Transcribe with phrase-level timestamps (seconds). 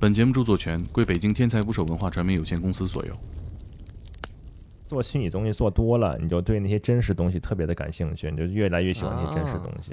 [0.00, 3.16] 本节目著作权归北京天才捕手文化传媒有限公司所有。
[4.84, 9.92] 做虚拟东西做多了，你就对那些真实东西特别的感兴趣，你就越来越喜欢那些真实东西。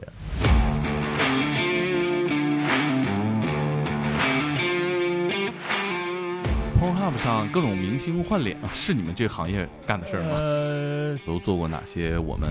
[6.80, 10.30] Pornhub 上各种明星换脸啊，是你们这个行业干的事儿吗？
[10.36, 12.50] 呃，都做过哪些我们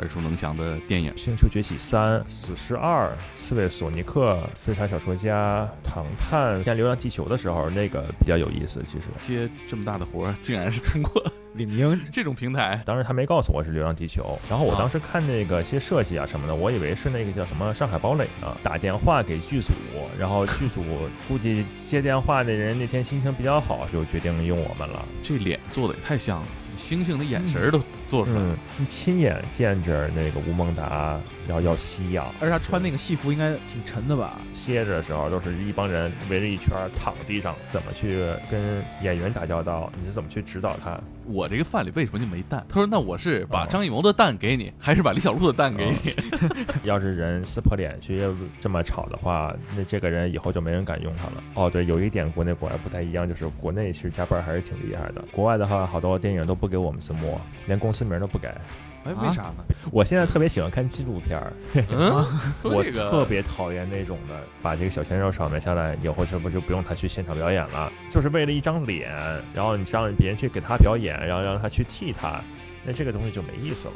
[0.00, 1.12] 耳熟能详的电影？
[1.16, 8.82] 《星球崛起三》《死侍二》《刺猬索尼克》《刺杀小说家》《唐探》像《流浪地球》的时候，那个比较有意思。
[8.88, 11.22] 其实接这么大的活儿，竟然是通过
[11.54, 12.82] 领英 这种平台。
[12.86, 18.56] 当时他没告诉我是《流浪地球》，然后我啊当时看那个些设计啊什么的，我以为是那个叫什么《上海堡垒》呢。
[18.62, 19.72] 打电话给剧组，
[20.18, 20.82] 然后剧组
[21.28, 25.04] 估计接电话的人那天心情比较好，就决定用我们了。
[25.22, 27.78] 这脸做的也太像了，星星的眼神儿都
[28.10, 28.40] 做出来
[28.76, 34.36] 你亲眼见着那个吴孟达要要吸氧，而且他穿那个戏服应该挺沉的吧？
[34.52, 39.88] 歇着的时候都是一帮人围着一圈躺地上，怎么去跟演员打交道？
[40.00, 41.00] 你是怎么去指导他？
[41.30, 42.64] 我这个饭里为什么就没蛋？
[42.68, 46.14] 他说：“那我是把张艺谋的蛋给你， 还是把李小璐的蛋给你？”
[46.84, 48.22] 要是人撕破脸去
[48.60, 51.42] 这么吵的话，那这个人以后就没人敢用他了。
[51.54, 55.22] 哦，对，有一点国内国外不太一样，就是国内其实加班还是挺厉害的。
[55.32, 58.54] 国外的话，好多电影都不给我们字幕，连公司名都不改。
[59.04, 59.64] 哎，啊为啥呢？
[59.90, 61.52] 我现在特别喜欢看纪录片儿，
[61.90, 62.24] 嗯，
[62.62, 67.90] 我特别讨厌那种的，把这个小鲜肉扫描下来以后，是不是就不用他去现场表演了？
[68.10, 69.10] 就是为了一张脸，
[69.54, 72.42] 然后你让别人去给他表演，然后让他去替他，
[72.84, 73.94] 那这个东西就没意思了。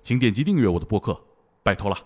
[0.00, 1.20] 请点击订阅我的播客，
[1.62, 1.96] 拜托了。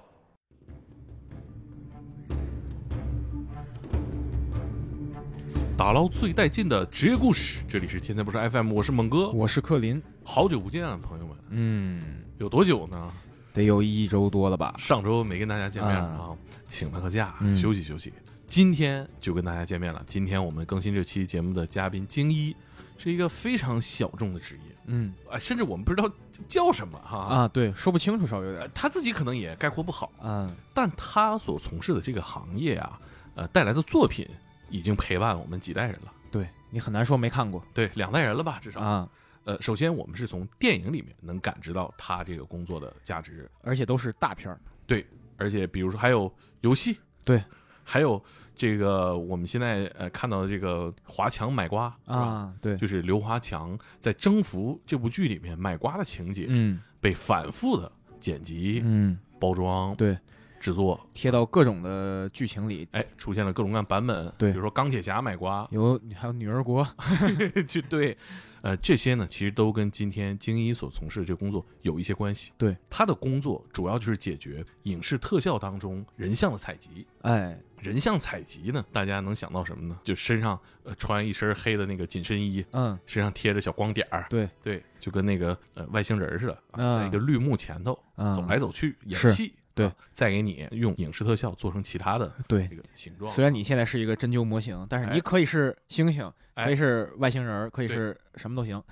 [5.83, 12.01] 打捞最带劲的职业故事，这里是天天不是 FM，我是猛哥，我是克林，好久不见了，朋友们，嗯，
[12.39, 13.13] 有多久呢？
[13.53, 14.73] 得有一周多了吧？
[14.79, 16.37] 上周没跟大家见面啊啊，
[16.69, 18.13] 请了个假，嗯休息休息。
[18.47, 20.01] 今天就跟大家见面了。
[20.07, 22.55] 今天我们更新这期节目的嘉宾京一，
[22.97, 26.09] 是一个非常小众的职业，嗯哎，甚至我们不知道
[26.47, 27.19] 叫什么哈。
[27.19, 28.71] 啊，对，说不清楚，稍微有呃点。
[28.73, 33.01] 他自己可能也概括不好，嗯，但他所从事的这个行业啊，
[33.35, 34.25] 呃，带来的作品
[34.73, 36.13] 已经陪伴我们几代人了。
[36.31, 37.65] 对你很难说没看过。
[37.73, 38.81] 对，两代人了吧，至少。
[38.81, 39.09] 啊，
[39.45, 44.59] 呃，首先我们是从电影里面能感知到他这个工作的价值，而且都是大片儿。
[44.87, 45.07] 对
[45.37, 47.41] 而且比如说还有游戏，对，
[47.85, 48.21] 还有
[48.57, 51.97] 这个我们现在呃看到的这个华强买瓜？
[52.07, 56.81] 啊，对，就是刘华强在《征服》这部剧里面买瓜的情节，嗯。
[57.03, 57.91] 被反复的
[58.21, 60.17] 剪辑、嗯，包装、对，
[60.63, 64.33] 制作，贴到各种的剧情里，哎，出现了各种各样版本。
[64.39, 64.53] 对。
[64.53, 66.87] 比如说钢铁侠买瓜，有还有女儿国，
[67.67, 68.17] 就对，
[68.61, 72.53] 呃，这些呢，其实都跟今天精一所从事的这个工作有一些关系。
[72.57, 77.05] 对，他的工作主要就是解决影视特效当中人像的采集。
[77.23, 79.99] 哎，人像采集呢，大家能想到什么呢？
[80.05, 84.49] 就身上呃穿一身黑的那个紧身衣，嗯，身上贴着小光点儿，对。
[84.63, 86.93] 对，就跟那个呃外星人似的，啊嗯。
[86.93, 88.33] 在一个绿幕前头嗯。
[88.33, 89.29] 走来走去演是。
[89.31, 89.53] 戏。
[89.75, 92.77] 对啊再给你用影视特效做成其他的对这。
[92.77, 93.33] 个形状。
[93.33, 98.83] 虽然你现在是一个针灸模型，但是哎你可以是猩猩，哎可以是外星人，可以是什么都行。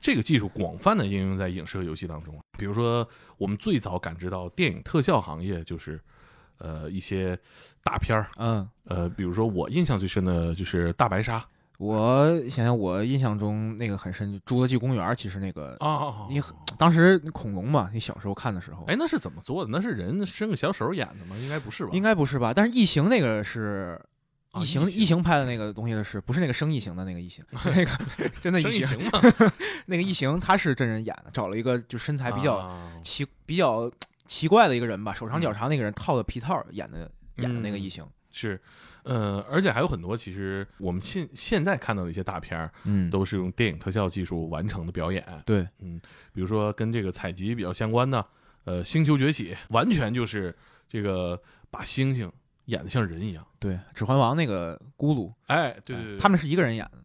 [0.00, 2.38] 这个技术广泛的应用在影视和游戏当中。
[2.58, 3.06] 比如说，
[3.36, 6.00] 我们最早感知到电影特效行业就是，
[6.56, 7.38] 呃，一些
[7.82, 11.38] 大片儿，嗯，呃，比如说我印象最深的就是《大白鲨》
[11.80, 16.38] 我想想，我印象中那个很深，《侏罗纪公园》其实那个啊你
[16.76, 19.70] 当时恐龙嘛，你小时候看的时候，哎，那是怎么做的？
[19.72, 21.34] 那是人伸个小手演的吗？
[21.38, 21.90] 应该不是吧？
[21.94, 22.52] 应该不是吧？
[22.54, 23.98] 但是异形那个是。
[24.60, 27.44] 异形啊异形异形拍的那个东西的是不是那个生异形的那个异形？
[27.64, 29.20] 那个真的异形，行吗？
[29.86, 33.88] 那个异形他是真人演的，找了一个就身材比较啊奇、比较
[34.26, 38.04] 奇怪的一个人吧，手长脚嗯长那个人套的皮套演的演的那个嗯异形。
[38.30, 38.60] 是，
[39.02, 45.24] 呃，而且还有很多，其实我们现现在看到的一些大片儿，嗯，都是用电影特效技术完成的表演。
[45.44, 46.00] 对，嗯，
[46.32, 48.24] 比如说跟这个采集比较相关的，
[48.64, 50.56] 呃，《星球崛起》完全就是
[50.88, 51.40] 这个
[51.70, 52.30] 把猩猩
[52.66, 53.46] 演的像人一样。
[53.58, 56.98] 对，《指环王》那个咕噜，哎，对对他们是一个人演的。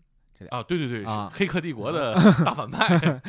[0.50, 2.13] 啊，对对对，啊是黑客帝国的
[2.44, 3.21] 大反派。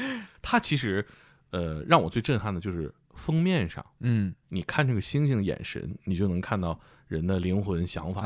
[0.43, 1.06] 他其实，
[1.50, 8.23] 呃，让我最震撼的就是封面上，嗯，你看这个猩猩的眼神，你就能看到人的灵魂、想法、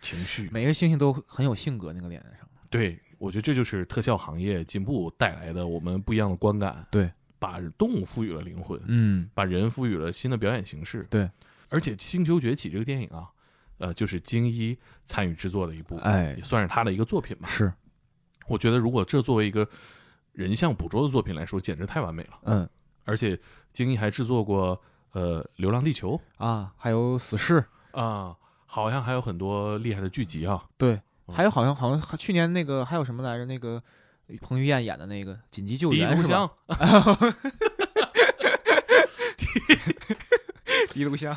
[0.00, 0.48] 情绪。
[0.50, 2.48] 每个星星都很有性格，那个脸上。
[2.68, 6.86] 对，我觉得这就是特效行业进步带来的我们不一样的观感。
[6.90, 11.06] 对，把动物赋予了灵魂，嗯，把人赋予了新的表演形式。
[11.08, 11.30] 对，
[11.68, 13.30] 而且《星球崛起》这个电影啊，
[13.78, 17.48] 呃，就是精一参与制作的一部，哎也算是他的一个作品吧。
[17.48, 17.72] 是，
[18.48, 19.68] 我觉得如果这作为一个
[20.32, 22.38] 人像捕捉的作品来说，简直太完美了。
[22.44, 22.68] 嗯
[23.06, 23.38] 而且
[23.70, 24.80] 精一还制作过
[25.12, 27.62] 呃《流浪地球》啊，还有死侍，
[27.94, 28.36] 啊，
[28.66, 30.62] 好像还有很多厉害的剧集啊。
[30.76, 30.94] 对，
[31.26, 33.44] 嗯还有好像好像去年那个还有什么来着？
[33.46, 33.82] 那个
[34.40, 36.76] 彭于晏演的那个紧急救第一援是炉香吧？，
[40.92, 41.36] 第一炉香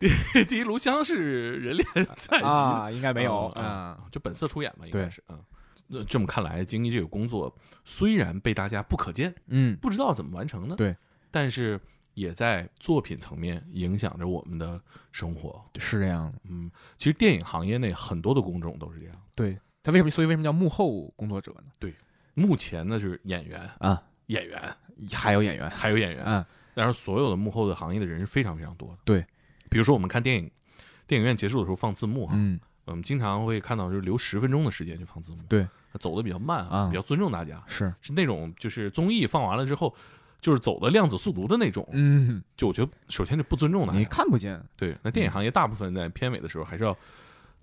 [0.48, 1.86] 第一炉香是人脸
[2.16, 3.96] 采集的，啊，应该没有嗯啊。
[3.98, 5.38] 嗯就本色出演嘛，应该对是嗯。
[5.92, 7.52] 那这么看来，经理这个工作
[7.84, 10.96] 虽然被大家不可见，嗯，不知道怎么完成的，对，
[11.32, 11.80] 但是
[12.14, 14.80] 也在作品层面影响着我们的
[15.12, 15.62] 生活。
[15.78, 16.38] 是这样的。
[16.44, 19.14] 嗯，其实电影行业内很多的工种都是这样。
[19.34, 20.10] 对他为什么？
[20.10, 21.64] 所以为什么叫幕后工作者呢？
[21.78, 21.94] 对
[22.34, 24.76] 目前呢是演员啊，演员
[25.12, 28.98] 还有演员，还有演员，嗯，然后所有的幕后的行业的人是非常非常多的。
[29.04, 29.24] 对，
[29.70, 30.50] 比如说我们看电影，
[31.06, 35.66] 电影院结束的时候放字幕哈，嗯，我们经常会看到就是留十分钟的时间去放字幕，对，
[35.98, 39.94] 走的比较慢啊比较尊重大家，是，是那种就是综艺放完了之后。
[40.40, 44.04] 就是走的量子速读的那种，嗯，就我觉得首先就不尊重大你。
[44.04, 46.96] 看不见，对，那电影行业大部分在片尾的时候，还是要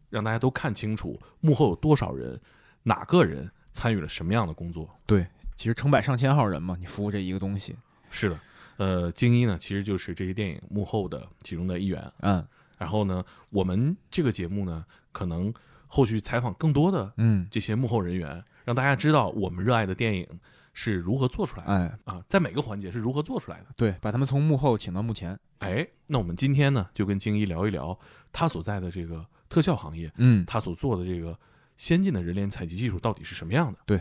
[0.09, 2.39] 让大家都看清楚幕后有多少人，
[2.83, 4.89] 哪个人参与了什么样的工作。
[5.05, 5.25] 对
[5.55, 7.75] 其实成百上千号人嘛，你服务这一个东西，
[8.09, 8.39] 是的，
[8.77, 12.11] 呃，精一呢，其实就是这些电影幕后的其中的一员。
[12.19, 12.45] 嗯。
[12.77, 15.51] 然后呢，我们这个节目呢，可能
[15.87, 20.27] 后续采访更多的嗯，这些幕后人员，让大家知道我们热爱的电影
[20.79, 23.65] 是如何做出来的、哎，啊，在每个环节是如何做出来的。
[23.75, 27.97] 对，把他们从幕后请到幕前，哎，那我们今天呢，就跟精一聊一聊
[28.31, 31.35] 他所在的这个特效行业，嗯，他所做的这个
[31.77, 33.79] 先进的人脸采集技术到底是什么样的。
[33.87, 33.99] 对，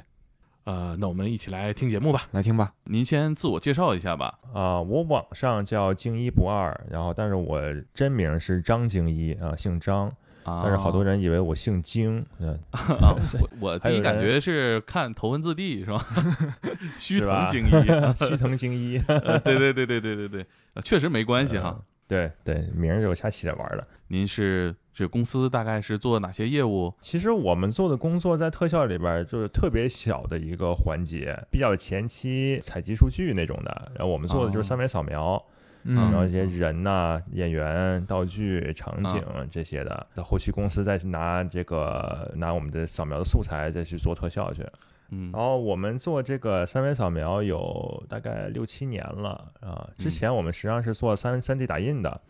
[0.64, 2.28] 呃，那我们一起来听节目吧。
[2.32, 4.38] 来听吧，您先自我介绍一下吧。
[4.52, 7.58] 啊，我网上叫精一不二，然后但是我
[7.94, 10.14] 真名是张精一啊，姓张，
[10.62, 13.14] 但是好多人以为我姓精，嗯，啊，
[13.60, 16.04] 我第一感觉是看头文字 D 是吧？
[16.98, 17.70] 虚藤精一，
[18.26, 21.82] 虚藤精一，呃对对对对对对对，呃确实没关系哈嗯。
[22.08, 23.84] 对对，名儿就瞎起来玩儿的。
[24.06, 26.94] 您是这公司大概是做哪些业务？
[27.00, 33.90] 其实我们做的工作在特效里边儿就是特别小的一个环节，比较前期采集数据那种的。
[33.96, 35.44] 然后我们做的就是哦三维扫描，
[35.88, 40.06] 嗯然后一些人呐、演员、道具、场景这些的。
[40.15, 44.67] 到后期公司再去拿这个拿我们的扫描的素材再去做特效去。
[45.11, 49.88] 嗯然后我们做这个三维扫描有大概六七年了啊。
[49.97, 52.21] 之前我们实际上是做三三 D 打印的，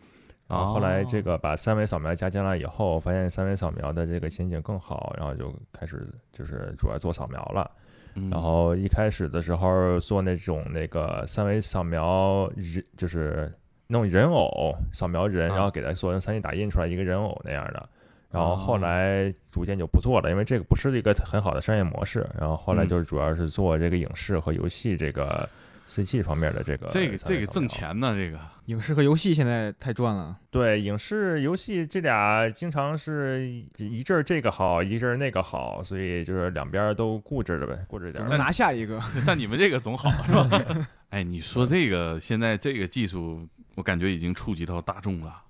[0.47, 7.69] 然后后来这个把三维扫描加进来以后，发现三维扫描的这个前景更好，然后就开始就是主要做扫描了。
[8.17, 13.53] 嗯然后一开始的时候做那种那个三维扫描人，就是
[13.87, 17.87] 弄人偶扫描人，啊然后给它做成三 D 打印出来一个人偶那样的。
[18.29, 22.27] 然后后哦来逐渐就不做了，因为这个不是一个很好的商业模式。
[22.37, 25.47] 然后后来嗯就是主要是做这个影视和游戏这个
[25.89, 38.37] CG 方面的这个这个这个挣钱呢，这个影视和游戏现在太赚了，对，影视、游戏这俩经常是一一阵儿这个好，一阵儿那个好，所以就是两边儿都顾着着呗，顾着点儿总能。
[38.37, 39.01] 拿下一个。
[39.25, 40.87] 但你们这个总好是吧？
[41.09, 45.43] 哎，你说这个现在这个技术，我感觉已经触及到大众了。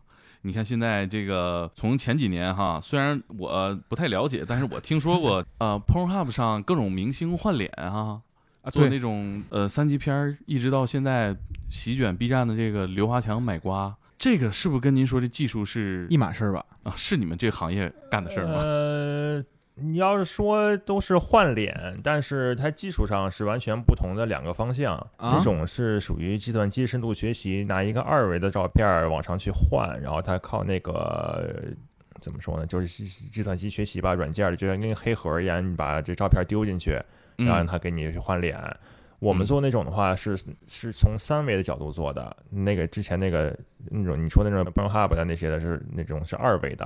[0.44, 8.22] 你看现在这个，从前几年哈，虽然我不太了解，但是我听说过，呃，Pornhub 上各种明星换脸哈，
[8.68, 11.34] 啊，做那，种呃三级片儿，一直到现在
[11.70, 16.66] 席卷 B 站的这个刘华强买瓜，这个是不是跟您说这技术是一码事儿吧？
[16.84, 16.94] 啊？
[16.96, 18.60] 是你们这个行业干的事儿吗？
[18.60, 19.44] 呃，
[19.76, 24.96] 你要是说都是换脸，但是它技术上是完全不同的两个方向。
[25.16, 30.92] 啊一种是属于计算机深度学习，拿一个二维的照片儿往上去换，然后它靠那个。
[30.94, 31.74] 呃
[32.20, 32.66] 怎么说呢？
[32.66, 37.00] 就是计计算机学习吧，软件儿就像跟黑盒儿一样，你把这照片丢进去，
[37.38, 38.58] 然后让他给你去换脸。
[39.20, 43.58] 我们嗯做那种的话是是从三维的角度做的，那个之前那个
[43.90, 46.86] 那种你说那种 Pornhub 的那些的是那种是二维的，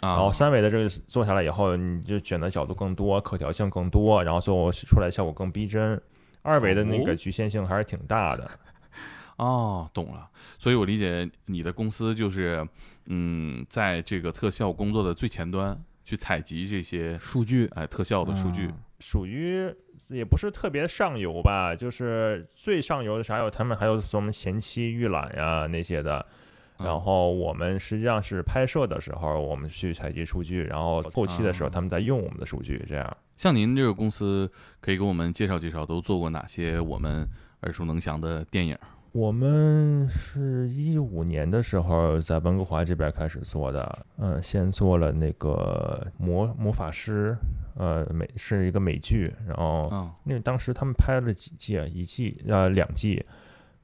[0.00, 6.00] 啊，然后三维的这个做下来以后，你就选择角度更多，可调性更多，然后最后出来效果更逼真。
[6.42, 8.50] 二维的那哦个局限性还是挺大的。
[9.36, 10.28] 哦，懂了。
[10.58, 12.66] 所以我理解你的公司就是，
[13.06, 18.74] 嗯，在这个特效工作的最前端去采集这些数据哎特效的数据啊。
[18.98, 19.72] 属于
[20.08, 26.16] 也不是特别上游吧，就是最上游的啥有他们还有什么前期预览呀那些的。
[26.18, 33.16] 嗯然后我们实际上是拍摄的时候，我们去采集数据，然后后期的时候啊他们在用我们的数据，这样。
[33.36, 34.48] 像您这个公司，
[34.80, 37.26] 可以给我们介绍介绍，都做过哪些我们
[37.62, 38.78] 耳熟能详的电影？
[39.10, 47.34] 我们是一五年的时候在温哥华这边开始做的，嗯，先做了那个魔魔法师，
[47.78, 51.86] 呃，美是一个美剧，然后啊，那个当时他们拍了几季啊？
[51.86, 53.24] 一季呃两季，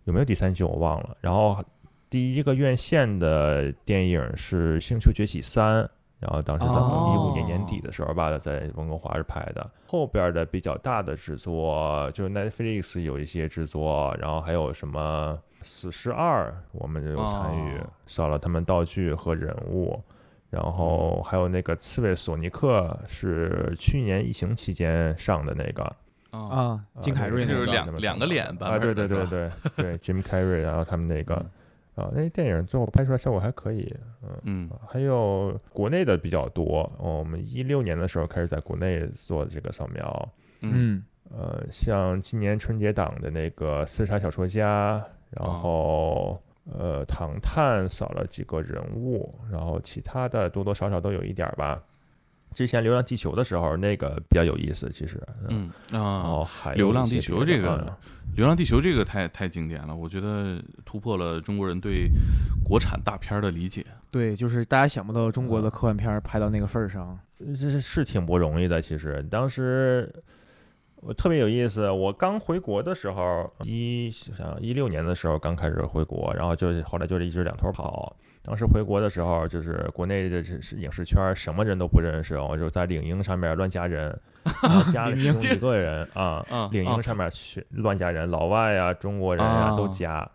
[0.03, 1.17] 有没有第三季我忘了。
[1.21, 1.65] 然后
[2.11, 5.85] 第一个院线的电影是《星球崛起三》，
[6.19, 9.65] 然后当时咱们一五年哦年底的时候吧，在温哥华是拍的。
[9.87, 17.87] 后边的比较大的制作，就是 Netflix 有一些制作，然后还有什么《死侍二》，我们就有参与哦，
[18.27, 19.97] 了他们道具和人物。
[20.55, 25.83] 然后还有那个《刺猬索尼克》是去年疫情期间上的那个，
[26.31, 31.51] 啊，啊，金凯瑞那个那个是两两个脸吧啊，对对对对对，Jim Carrey，然后他们那个嗯。
[31.97, 33.93] 啊，那电影最后拍出来效果还可以，
[34.23, 34.31] 嗯。
[34.45, 34.71] 嗯。
[34.89, 40.29] 还有国内的比较多，哦我们一六年的时候开始在国内做这个扫描，
[40.61, 40.73] 嗯。
[40.75, 41.05] 嗯。
[41.37, 44.99] 呃，像今年春节档的那个《刺杀小说家》，
[45.31, 46.41] 然后、
[46.73, 51.77] 呃《唐探》扫了几个人物，然后其他的多多少少都有一点吧。
[52.55, 62.09] 之前《流浪地球》的时候，那个比较有意思，其实，嗯然啊，流浪地球这个嗯《流浪地球》这个太太经典了，我觉得突破了中国人对
[62.65, 63.85] 国产大片儿的理解。
[64.13, 67.19] 对，就是大家想不到中国的啊科幻片儿拍到那个份儿上。
[67.41, 68.81] 这是是挺不容易的。
[68.81, 70.09] 其实当时
[71.07, 78.17] 我特别有意思，我刚回国的时候，一想一六年的时候刚开始回国，然后就是后来就是一直两头跑。
[78.43, 84.19] 当时回国的时候，就是国内的这影视圈什么人都不认识，我就在领英上面乱加人，
[84.63, 90.29] 然后加了一个人啊啊，领英上面去乱加人，老外啊、中国人啊啊都加。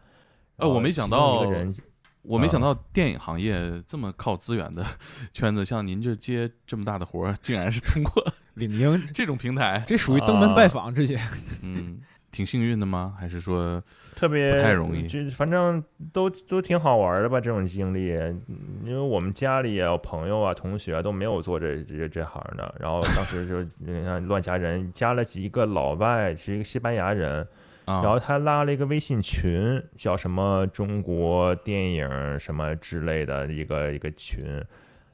[0.57, 1.73] 呃我没想到一个人啊
[2.21, 4.85] 我没想到电影行业这么靠资源的
[5.33, 8.23] 圈子，像您这接这么大的活儿，竟然是通过
[8.59, 9.83] 领英 这种平台。
[9.87, 11.19] 这属于登门拜访直接。
[11.63, 11.99] 嗯，
[12.31, 13.15] 挺幸运的吗？
[13.19, 13.81] 还是说，
[14.15, 18.13] 特别不太容易就反正都都挺好玩的吧，这种经历。
[18.47, 27.41] 嗯因为我们家里也有朋友啊、同学啊都没有做这这这行的，然后当时就 你看乱加人，加了几个老外，是一个西班牙人，
[27.85, 34.43] 啊，然后他拉了一个微信群，叫什么中国电影什么之类的一个一个群。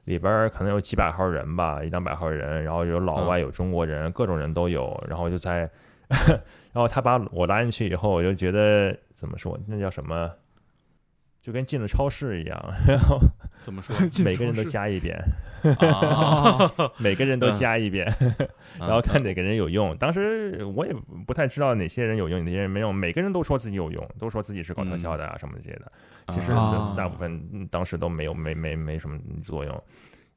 [0.06, 4.98] 里边儿可能有几百号人吧，一两百号人，然后有老外，嗯有中国人，各种人都有。
[5.08, 5.68] 然后就在，
[6.72, 10.30] 然后他把我拉进去以后，我就觉得怎么说，那叫什么，
[11.46, 13.20] 就跟进了超市一样，然 后
[13.60, 13.94] 怎么说？
[14.24, 15.16] 每个人都加一遍，
[15.78, 18.04] 啊，每个人都加一遍，
[18.80, 19.96] 然后看嗯哪个人有用。
[19.96, 20.92] 当时我也
[21.24, 25.86] 不太知道哪些人有用，哪些人没用，每个人都说自己有用，都说自己是搞特效的啊什么这些的。
[26.34, 29.82] 其实啊大部分嗯当时都没有没没没什么作用。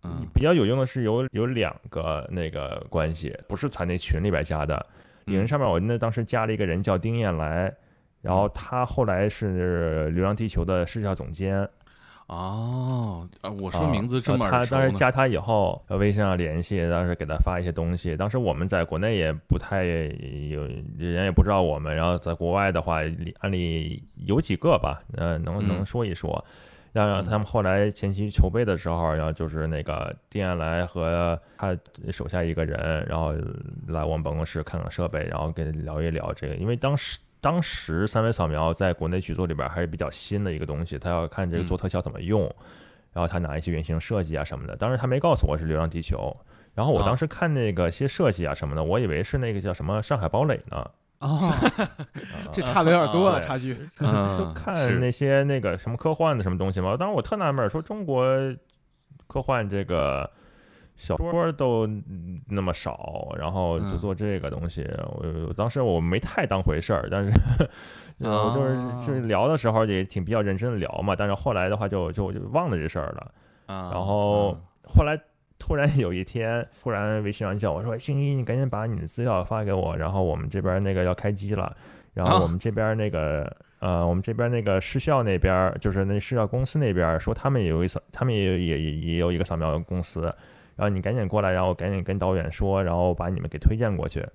[0.04, 4.76] 嗯比较有用的是有有两个那个关系，不是在那群里边加的。
[5.26, 7.72] 嗯领人上面我那当时加了一个人叫丁彦来，
[8.22, 11.68] 然后他后来是《流浪地球》的视效总监。
[12.28, 14.64] 哦，啊我说啊名字这么他。
[14.68, 18.16] 当时加他以后，呃微信上联系，当时给他发一些东西。
[18.16, 20.64] 当时我们在国内也不太有
[20.98, 23.00] 人也不知道我们，然后在国外的话，
[23.40, 26.46] 案例有几个吧，呃，能能嗯说一说。
[26.92, 31.76] 然后嗯他们后来前期筹备的时候，然后就是那个丁彦来和他
[32.12, 33.34] 手下一个人，然后
[33.88, 37.18] 来我们办公室看看设备，然后跟聊一聊这个，因为当时。
[37.42, 42.42] 当时三维扫描在国内剧作里边还是比较新的一个东西，他要看这个嗯做特效怎么用，
[43.14, 44.76] 然后他拿一些原型设计啊什么的。
[44.76, 46.18] 当时他没告诉我是《流浪地球》，
[46.74, 50.90] 然后我啊当时看那个些设计啊什么的，我以为是那个叫什么《上海堡垒》呢。
[51.20, 53.76] 哦， 啊这差的有点多了，对差距。
[54.56, 56.96] 看那些那个什么科幻的什么东西嘛。
[56.96, 58.26] 当时我特纳闷儿，说中国
[59.28, 60.30] 科幻这个
[61.00, 61.88] 小说都
[62.48, 67.32] 那么少，然后就嗯做这个东西，我我当时我没太当回事儿，但是
[68.20, 73.32] 呃我就是哦就是聊的时候也挺比较认真的聊嘛，但是后来的话就就就忘了这事儿了。
[73.68, 75.18] 啊，然后嗯 后来
[75.58, 81.74] 突然有一天，突然微信上叫我说：“星一，你赶紧把你的资料发给我，然后我们这边那个要开机了，
[82.14, 90.30] 然后啊我们这边那个、呃，我们这边那个市校那边，就是那市校公司那边说他们也有一扫，他们也也也有一个扫描公司，
[90.80, 94.26] 然后你赶紧过来，然后赶紧跟导演说，然后把你们给推荐过去。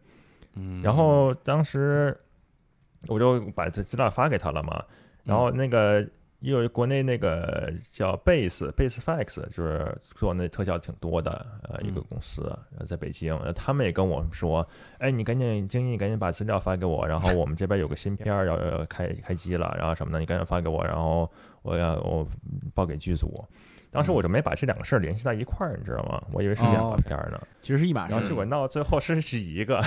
[0.57, 2.15] 嗯，然后当时
[3.07, 4.85] 我就把这资料发给他了嘛，
[5.23, 6.07] 然后那个
[6.41, 12.43] 也有国内那个叫 Base Base Fax，就是做那特效挺多的呃一个嗯公司，
[12.79, 21.27] 呃在北京，呃他们也跟我说，哎，你赶紧经理赶紧把资料发给我，然后我们这边有个新片要开开机了，然后什么的，你赶紧发给我，然后
[21.63, 22.29] 我要我
[22.75, 23.43] 报给剧组。
[23.95, 26.21] 当时我就没把这两个事儿联系在一块儿，你知道吗？
[26.33, 29.81] 我以为是两个哦片儿呢，其实是一码事儿，然后结果闹到最后是是一个。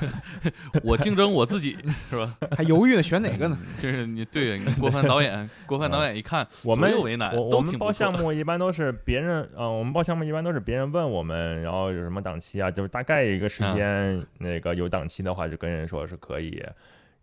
[0.82, 1.76] 我竞争我自己
[2.08, 2.34] 是吧？
[2.56, 3.58] 还犹豫呢，选哪个呢？
[3.78, 16.62] 就是你对你郭帆导演，郭帆导演一看我们左右为难，我都我们报项目一般都是别人，呃，我们报项目一般都是别人问我们，然后有什么档期啊，就是大概一个时间，那个有档期的话就跟人说是可以，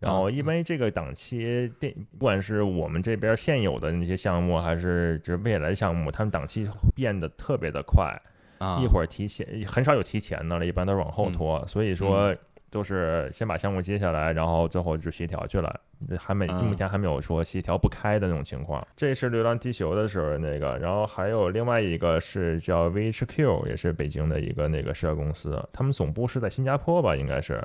[0.04, 8.14] 然后因为这个档期电，不管是我们这边现有的那些项目，还是就是未来的项目，他们档期变得特别的快，
[8.58, 11.66] 啊，一会儿提前，很少有提前的了，一般都是往后拖。
[11.66, 12.34] 所以说
[12.70, 15.80] 都是先把项目接下来，然后最后就协调去了，
[16.18, 18.86] 还没嗯目前还没有说协调不开的那种情况。
[18.96, 27.62] 这是《流浪地球》的时候那个，然后还有另外一个是叫 VHQ，也是北京的一个那个设计公司，他们总部是在新加坡吧，应该是。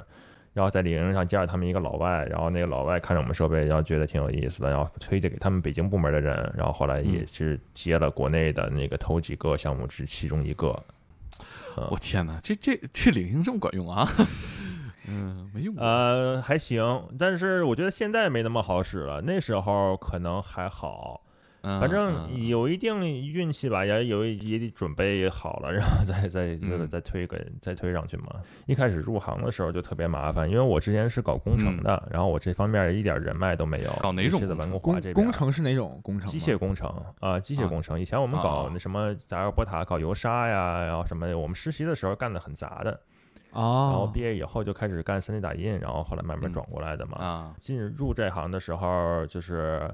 [0.59, 10.77] 然后在领英上加了他们一个老外，然后那个老外看着我们设备，然后觉得挺有意思的，然后推荐给他们北京部门的人，然后后来也是接了国内的那个头几个项目之其中一个。
[11.77, 14.05] 嗯我天哪，这这这领英这么管用啊？
[15.07, 15.81] 嗯，没用过。
[15.81, 21.21] 呃，还行，但是我觉得现在没那么好使了，那时候可能还好，
[21.61, 26.55] 嗯反正嗯有一定运气吧，也有也得准备好了， 然后再再
[26.89, 28.27] 再推个再推上去嘛。
[28.65, 33.89] 一开始入行的时候就特别麻烦，因为我之前是搞工程的，然后我这方面一点人脉都没有。
[33.91, 34.39] 嗯搞哪种
[34.81, 36.29] 工程工程是哪种工程？
[36.29, 36.89] 机械工程
[37.19, 37.99] 啊，机械工程。
[37.99, 42.91] 以前我们搞啊那什么杂尔波塔搞油砂呀，然后什么，我们实习的时候干的很杂的，
[43.53, 47.17] 然后哦毕，业以后就开始干 3D 打印，然后后来慢慢嗯转过来的嘛。
[47.17, 49.93] 啊，进入这行的时候，就是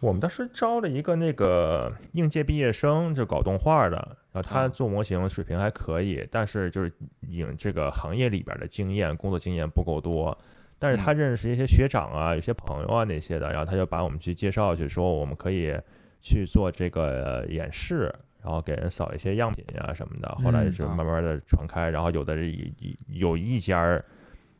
[0.00, 3.96] 我们当时招了一个那个应届毕业生，就搞动画的，
[4.32, 6.90] 然后他啊做模型水平还可以，但是就是
[7.28, 10.36] 影这个行业里边的经验、工作经验不够多。
[10.78, 15.76] 但是他认识一些学长啊、有些朋友啊那些的，然后他就把我们去介绍去，说我们可以
[16.22, 18.10] 去做这个演示，
[18.42, 20.28] 然后给人扫一些样品呀、什么的。
[20.42, 22.64] 后来嗯就啊慢慢的传开，然后有的有
[23.08, 24.02] 有一家儿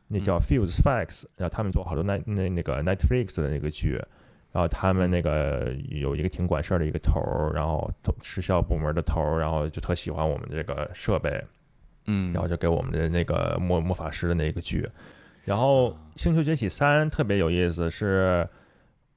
[0.07, 3.97] 那叫嗯 Fuse Facts，然后他们做好多那那那个 Netflix 的那个剧，
[4.51, 11.41] 然后他们那个有一个挺管事儿的一个头儿，然后头时效部门的头儿，然后就特喜欢我们这个设备，
[12.07, 14.85] 嗯，然后就给我们的那个魔魔法师的那个剧。
[15.45, 18.45] 然后《星球崛起三》特别有意思，是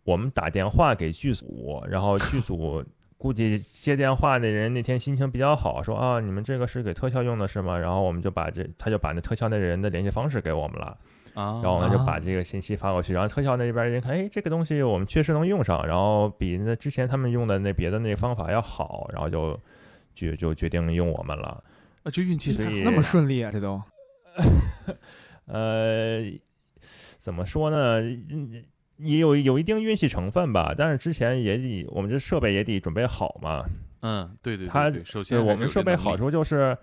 [0.05, 2.85] 我们打电话给剧组，然后剧组
[3.19, 7.77] 估计接电话的人那天心情比较好，说啊，你们这个是给特效用的是吗？
[7.77, 10.97] 然后我们就把这他就把那特效那人的联系方式给我们了。
[11.35, 19.59] 啊，然后我们就把啊这个信息发过去，然后特效那边人看，哎，这个东西我们确实能用上，然后比那之前他们用的那别的那个方法要好，然后就
[20.15, 21.63] 就就决定用我们了。
[22.03, 23.81] 啊，就运气那么顺利啊，这都
[25.47, 26.23] 呃，
[27.19, 28.01] 怎么说呢？
[28.01, 28.65] 嗯
[28.99, 33.65] 也有有一定运气成分吧，但是之前也得我们这设备也得准备好嘛。
[34.03, 36.79] 嗯，对对，对它对首先我们设备好处就是，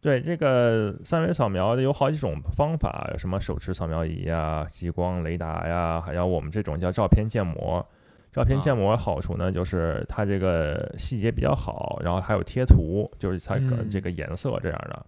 [0.00, 7.84] 对这个三维扫描的有好几种方法，有什么手持扫描仪呀、激光雷达呀，还有我们这种叫照片建模。
[8.30, 13.58] 照片建模好处呢，就是它这个细节比较好，然后还有贴图，就是它
[13.90, 15.06] 这个颜色这样的。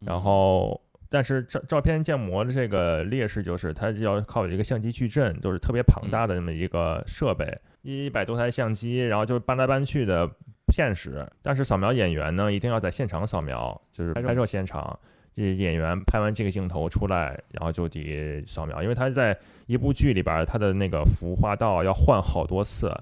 [0.00, 0.14] 然。
[0.14, 10.34] 嗯后，但是照照片建模的这个劣势就是，它要靠一个相机矩阵，就是特别庞大的那么一个设备，一百多台相机，然后就搬来搬去的不
[10.72, 11.26] 现实。
[11.42, 14.98] 但是扫描演员呢，一定要在现场扫描，就是拍摄现场，
[15.34, 22.92] 这演员拍完这个镜头出来，然后就得扫描，因为他在一部剧里边，他的那个服化道要换好多次。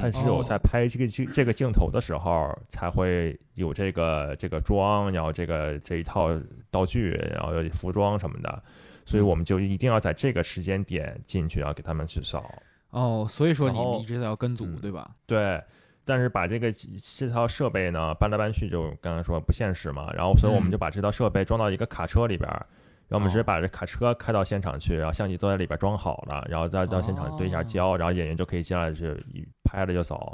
[0.00, 6.28] 他只有哦在拍这个镜这个镜头的时候，才会有这个这个妆，然后这个这一套
[6.72, 8.62] 道具，然后有服装什么的，
[9.04, 12.52] 所以我们就一定要在这个时间点进去，然后给他们去扫。
[12.90, 15.08] 哦，所以说你们一直在要跟组嗯对吧？
[15.24, 15.62] 对，
[16.06, 22.64] 但是把这个这套设备呢搬来搬去，就刚才说不现实嘛，然后所以我们嗯就把这套设备装到一个卡车里边儿。
[23.08, 30.32] 然后我们直接把这卡车开到现场去，然后相机都在里边装好了，然后再到现场对一下焦，然后演员就可以进来去一拍了就走。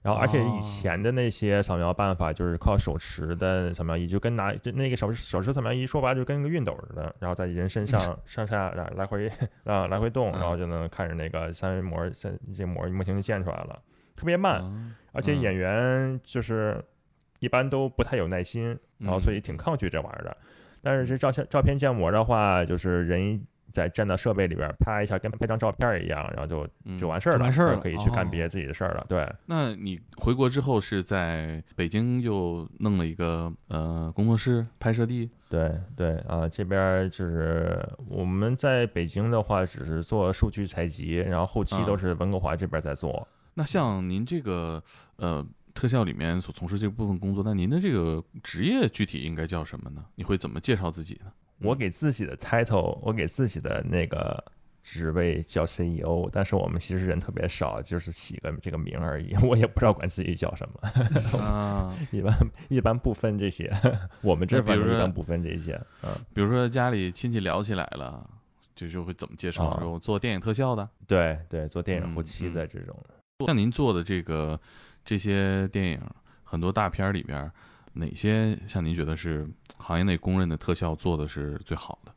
[0.00, 9.30] 然后，而且以前的那些扫描办法就是靠手持的扫描仪，就跟拿就那个手手持扫描仪说白了就跟个熨斗似的，然后在人身上 上下来来回
[9.64, 13.76] 啊来回动，然后就能看着那个三维模三这模模型就建出来了，
[14.18, 14.60] 特别慢。
[14.64, 16.80] 嗯而且嗯演员就是
[17.40, 20.36] 一般都不太有耐心，然后所以挺抗拒这玩意儿的。
[20.82, 23.40] 但是这照相照片建模的话，就是人
[23.72, 29.06] 在站到设备里边拍一下，跟拍张照片一样，然后就嗯就完事儿了，就完事儿了可以去干哦别自己的事儿了。
[29.08, 37.76] 对，那你回国之后是在北京又弄了一个呃工作室拍摄地，对对啊，这边儿就是
[38.06, 43.26] 我们在北京的话，只是做数据采集，然后后期啊都是温哥华这边在做。
[43.58, 44.80] 那像您这个
[45.16, 45.44] 呃
[45.74, 50.04] 特效里面所从事这部分工作，那您的这个职业具体应该叫什么呢？
[50.14, 51.32] 你会怎么介绍自己呢？
[51.58, 54.44] 我给自己的 title，我给自己的那个
[54.80, 61.38] 职位叫 CEO，但是我们其实人特别少，就是起个这个名而已，我也不知道管自己叫什么。
[61.40, 63.68] 啊，一般一般不分这些，
[64.22, 65.72] 我们这那比如说反正一般不分这些。
[66.04, 68.24] 嗯，比如说家里亲戚聊起来了，
[68.76, 69.64] 就就会怎么介绍？
[69.64, 72.96] 啊说做电影特效的，对对，做电影后嗯期嗯的这种，
[73.46, 74.60] 像您做的这个
[75.04, 76.00] 这些电影，
[76.42, 77.52] 很多大片儿里边儿，
[77.92, 82.12] 哪些像您觉得是行业内公认的特效做的是最好的？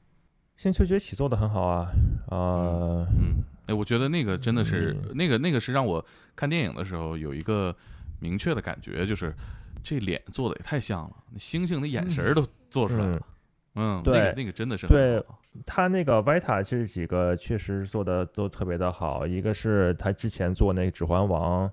[0.57, 1.87] 星球崛起做的很好啊，
[2.29, 5.15] 呃，嗯，哎，我觉得那个真的是、嗯。
[5.15, 6.03] 那个那个是让我
[6.35, 7.75] 看电影的时候有一个
[8.19, 9.31] 明确的感觉，就是
[9.83, 13.21] 这脸做的也太像了，那猩猩的眼神儿都做出来了。
[13.75, 21.67] 嗯，那个那个真的是对很好他那个 Vita 这几个确实做的都特别的好，一个是他之前做那个《指环王》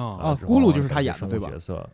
[0.00, 1.88] 哦啊指环王咕噜就是他演的对吧角色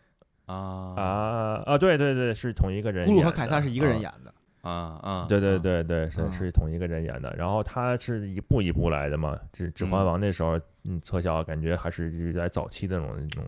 [0.45, 0.55] 啊
[0.95, 3.21] 啊啊，对对对，是同一个人演的。
[3.21, 5.25] 咕噜和凯撒是一个人啊演的，啊啊！
[5.29, 7.33] 对对啊，对对，是嗯是同一个人演的。
[7.37, 13.43] 然后他是一步一步来的嘛，指指环嗯王那时候，嗯，特效感觉还是有点早期的那种那种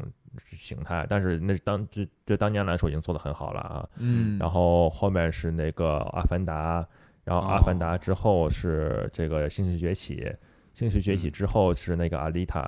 [0.57, 3.89] 形态，但是那当对对当年来说已经做的很好了啊。
[3.97, 6.85] 嗯，然后后面是那个阿凡达，
[7.29, 10.27] 然后阿凡达之后是这个星球崛起，
[10.73, 11.31] 星球崛起嗯。
[11.31, 12.59] 之后是那个阿丽塔，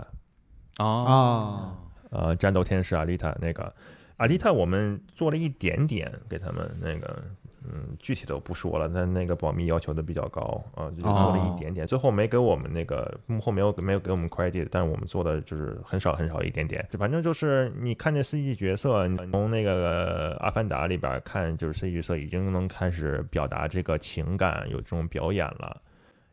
[0.77, 1.77] 啊啊
[2.11, 3.73] 呃，战斗天使阿丽塔那个，
[4.17, 7.23] 阿丽塔我们做了一点点给他们那个，
[7.63, 25.81] 嗯，具体的我不说了，但那个保密要求的比较高啊，就做了哦一点点，最后没给我们那个幕后没有没有给我们 credit，但是我们做的就是很少很少一点点，就反正就是你看这 CG 角色，你从那个阿凡达里边看，就是 CG 角色已经能开始表达这个情感，有这种表演了。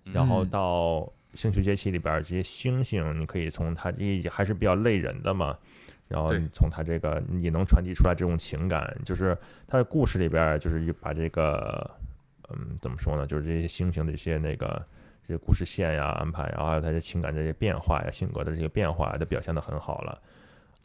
[0.05, 1.01] 然后嗯到
[1.35, 5.59] 《星球崛起》里边这些星星，你可以从它这还是比较累人的嘛，
[6.09, 11.91] 然后你从他这个你能传递出来这种情感，就是他的故事里边儿就是把这个
[12.51, 14.67] 嗯怎么说呢，就是这些星星的一些那个
[15.27, 20.21] 这些故事线呀安排，然后还有它的情感这些变化呀、性格的这些变化都表现的很好了。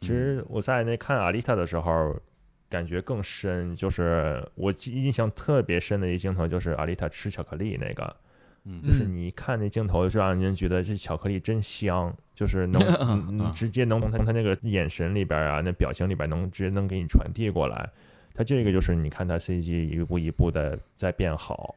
[0.00, 2.14] 其实我在那看阿丽塔的时候。
[2.66, 8.16] 感觉更深，就是我记印象特别深的一镜头，就是阿丽塔吃巧克力那个，
[8.64, 17.88] 嗯就是嗯你一看那镜头，就让人觉得这巧克力真香，就是能 嗯嗯直接能从他他那个眼神里边啊，那表情里边能直接能给你传递过来。
[18.34, 21.74] 他这个就是你看他 CG 一步一步的在变好，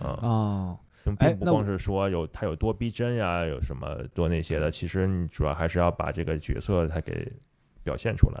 [0.00, 7.32] 啊，哦，并哎那我并不光是说有他有多逼真呀，有什么多那些的，其实你主要还是要把这个角色他给
[7.82, 8.40] 表现出来。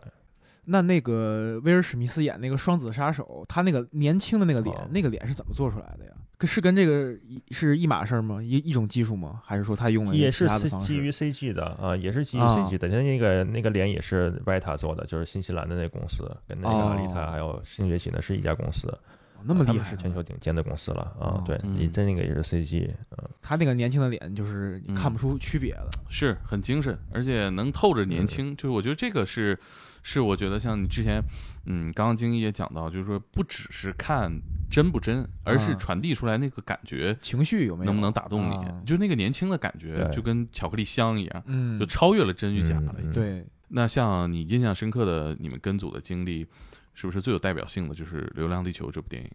[0.68, 6.12] 那那个威尔史密斯演那个双子杀手，他那个年轻的那个脸，哦那个脸是怎么做出来的呀？
[6.36, 8.40] 跟是跟这个一是一码事儿吗？
[8.40, 9.40] 一一种技术吗？
[9.44, 10.46] 还是说他用了也是
[10.80, 12.88] 基于？CG 的啊，也是基于啊 CG 的。
[12.88, 18.86] 他那个那个脸也是 Vita 做的，就是新西兰的那个公司，跟那个阿丽塔哦还有新崛起的是一家公司。
[18.88, 18.98] 哦
[19.44, 21.44] 那么厉害啊，是全球顶尖的公司了啊哦！
[21.46, 21.56] 对，
[21.92, 25.88] 这那个也是 CG，嗯，他那个年轻的脸就是看不出区别的。
[26.10, 29.58] 是很精神，而且能透着年轻，就是我觉得这个是
[30.02, 31.18] 是我觉得像你之前，
[31.64, 34.30] 嗯，刚刚京一也讲到，就是说不只是看
[34.70, 37.90] 真不真，而是啊传递出来那个感觉情绪有没有？
[37.90, 42.94] 能不能打动你，啊就那个年轻的感觉，就跟巧克力香一样，嗯就，超越了真与假了。
[42.98, 43.12] 嗯已经。
[43.12, 46.46] 对，那像你印象深刻的你们跟组的经历，
[46.92, 49.30] 是不是最有代表性的就是《流浪地球》这部电影？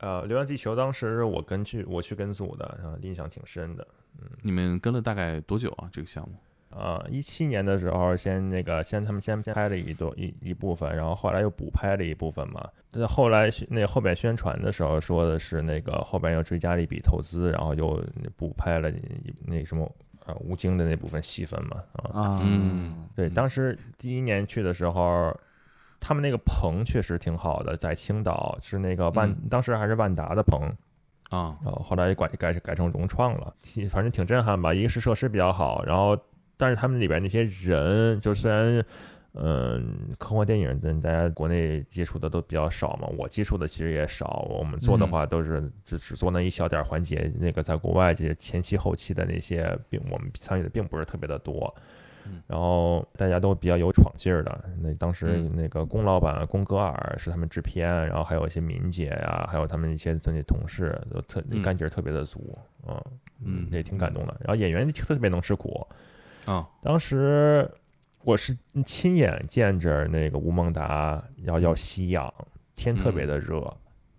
[0.00, 3.86] 呃，《流浪地球》当时我跟去我去跟组的，啊，印象挺深的。
[4.20, 5.88] 嗯你们跟了大概多久啊？
[5.92, 6.34] 这个项目？
[6.76, 12.68] 啊，一七年的时候，先那个先他们先先拍了一段一一部分，然后后来又补拍了一部分嘛。
[12.90, 18.02] 但后来那后边宣传的时候说的是那个后边又追加了一笔投资，然后又
[18.36, 18.90] 补拍了
[19.44, 19.84] 那什么
[20.24, 22.20] 啊吴京的那部分戏份嘛啊。
[22.20, 25.36] 啊，嗯对，当时第一年去的时候，
[26.00, 30.60] 他们那个棚确实挺好的，在青岛是那个万，嗯当时还是万达的棚，
[31.28, 34.74] 啊，然后后来改改改成融创了，挺反正挺震撼吧。
[34.74, 36.18] 一个是设施比较好，然后
[36.56, 38.84] 但是他们里边那些人，就虽然。
[39.34, 44.44] 嗯，科幻电影跟大家国内接触的都比较少嘛，我接触的其实也少。
[44.50, 51.72] 我们做的话都是只只做那一小点儿环节，那个在国外这些前期后期的那些，并我们参与的并不是特别的多。
[52.30, 54.64] 嗯然后大家都比较有闯劲儿的。
[54.80, 63.02] 那当时嗯那个龚老板龚格尔是他们制片，然后还有一些敏姐呀，还有他们一些那些同事都特嗯干劲儿特别的足，嗯
[63.44, 64.36] 嗯也挺感动的。
[64.40, 65.86] 然后演员特别能吃苦，
[66.44, 67.68] 啊，当时
[68.24, 72.32] 我是亲眼见着那个吴孟达要要吸氧，
[72.74, 73.60] 天特别的热。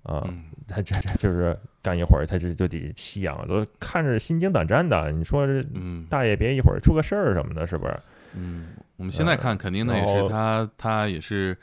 [0.03, 5.11] 啊，嗯他这这就是干一会儿，他这就得吸氧，都看着心惊胆战的。
[5.11, 7.99] 你说这嗯大爷别一会儿出个事儿什么的，是不是？
[8.35, 11.57] 嗯，我们现在看肯定那也是他，他也是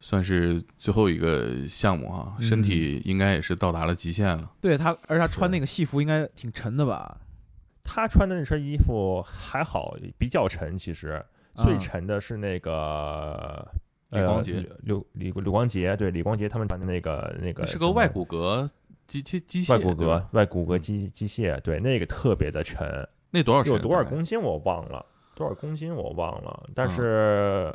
[0.00, 4.50] 算是最后一个项目哈，嗯身体应该也是到达了极限了。
[4.60, 7.18] 对他，而且他穿那个戏服应该挺沉的吧？
[7.84, 10.78] 他穿的那身衣服还好，比较沉。
[10.78, 11.24] 其实
[11.56, 13.66] 最啊沉的是那个
[14.10, 18.68] 李光洁呃、刘李李光洁，对李光洁他们穿的那个那个是个外骨骼
[19.12, 23.70] 机器机械外骨骼、外骨骼机机械，对，那个特别的沉，那多少？
[23.70, 26.90] 有多少公斤我忘了，多少公斤我忘了，但嗯。
[26.90, 27.74] 是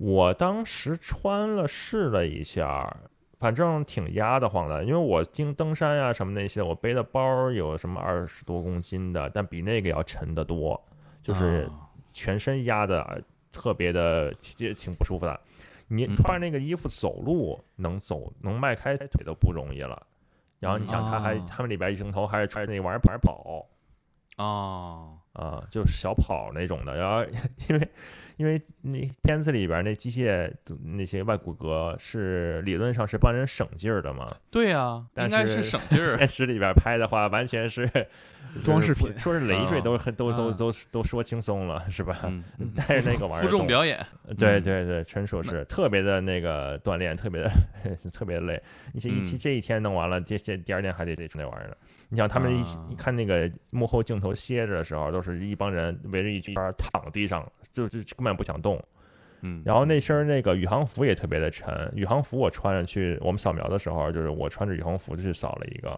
[0.00, 2.90] 我当时穿了试了一下，
[3.38, 10.80] 反正挺压得慌的，因为我登登山呀、什么那些，我背的包有什么二十多公斤的，但比那个要沉得多，
[11.22, 11.84] 就是啊。
[12.14, 15.40] 全身压的特别的，也挺不舒服的。
[15.88, 16.16] 你嗯。
[16.16, 20.06] 穿着那个衣服走路，能走能迈开腿都不容易了。
[20.60, 21.44] 然后你想，他还哦。
[21.48, 23.66] 他们里边一镜头还是穿着那玩意儿跑，
[24.36, 26.96] 哦，啊，就是小跑那种的。
[26.96, 27.24] 然后
[27.68, 27.88] 因为
[28.36, 30.50] 因为那片子里边那机械
[30.96, 36.06] 那些外骨骼是理论上是帮人省劲儿的嘛，对啊，但应该是省劲儿。
[36.18, 37.88] 现实里边拍的话完全是
[38.64, 42.20] 装饰品说是累赘都很都都啊都都说轻松了是吧？
[42.24, 47.50] 嗯，嗯带着那个玩意儿负重表演，嗯对对对，纯属是特别的那个锻炼，特别的
[48.12, 48.60] 特别累。
[48.92, 51.76] 你这一嗯这一天弄完了，这这第二天还得得出那玩意儿呢。
[52.08, 58.82] 你想他们一啊一看那个幕后镜头歇着的时候，都是一帮人围着一圈儿躺地上，就就根本不想动。
[59.42, 65.90] 嗯，然后那身儿那个宇航服也特别的沉，宇航服我穿上去，我们扫描的时候，就是我穿着宇航服去扫了一个，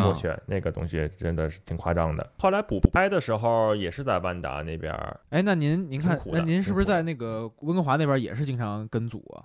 [0.00, 2.32] 我去，那个东西真的是挺夸张的。
[2.38, 9.44] 后来补拍的时候也是在万达那边儿，哎，那您您看，那您是不是在那个温哥华那边也是经常跟组啊？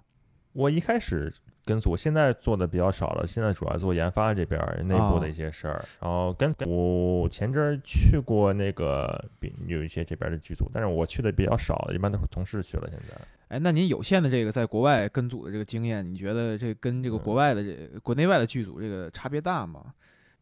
[0.56, 1.32] 我一开始
[1.66, 5.84] 跟组，现在做的比较少了，现在主要做研发这边儿内部的一些事儿。
[6.00, 12.88] 然后跟我前阵儿去过那个比有一些这边的剧组，但是我去的比较少，一般都是同事去了。
[12.90, 13.16] 现在
[13.50, 19.94] 哎，那您有限的这个在国外跟组的这个经验，你觉得这跟这个国外的这国内外的剧组这个差别大吗？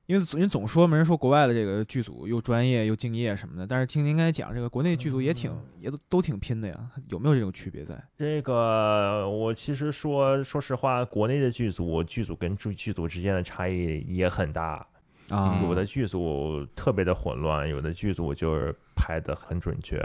[0.05, 6.77] 因为总人总说没，人说国外的这个剧组又专业又敬业什么的，但是听您刚才讲，这个国内剧组也挺也都都挺拼的呀，
[7.09, 8.01] 有没有这种区别在？
[8.17, 14.85] 这个我其实说说实话，国内的剧组剧组跟剧剧组之间的差异也很大。
[15.29, 19.97] 啊有的剧组特别的混乱，有的剧组就是拍的很准确。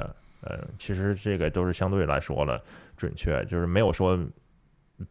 [0.43, 2.57] 呃，其实这个都是相对来说了
[2.97, 4.17] 准确，就是没有说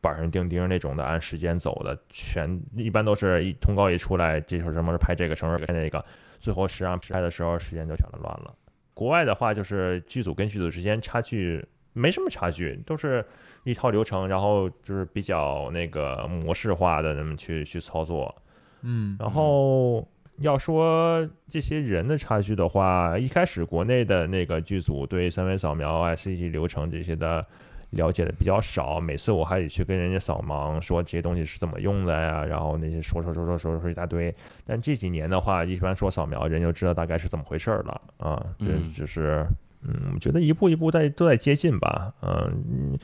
[0.02, 6.04] 板上钉钉那种的按时间走的，全一般都是一通告一出来，这时候什么时候拍这个，什么时候拍那个，
[6.40, 8.54] 最后实际上拍的时候时间就全都乱了。
[8.94, 13.26] 国外的话，就是剧组跟剧组之间差距没什么差距，都是
[13.64, 18.34] 一套流程，然后就是比较那个模式化的那么去去操作。
[18.82, 20.08] 嗯然后
[20.40, 27.46] 要说这些人的差距的话，一开始国内的那个剧组对三维扫描啊、CG 流程这些的
[27.92, 34.34] 了解的比较少，每次我还得去跟人家扫盲，说这些东西是怎么用的呀，然后那些说说说说说说一大堆。
[34.66, 39.46] 但这几年的话，一般说扫描，人就知道大概是怎么回事儿了啊，这嗯就是
[39.84, 42.98] 嗯，我觉得一步一步在都在接近吧，嗯。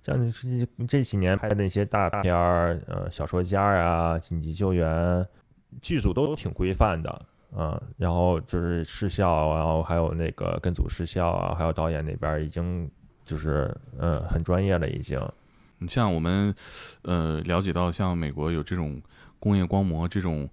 [0.00, 5.26] 像这这几年拍的那些大片儿，呃，小说家啊，紧急救援，
[5.82, 7.22] 剧组都挺规范的，
[7.54, 12.90] 嗯，然后就是视效，然后还有那个跟组视效啊，还有导演那边儿已经
[13.28, 15.20] 就是呃很专业了，已经。
[15.80, 16.52] 你像我们
[17.02, 19.00] 呃了解到，像美国有这种
[19.38, 20.48] 工业光膜这种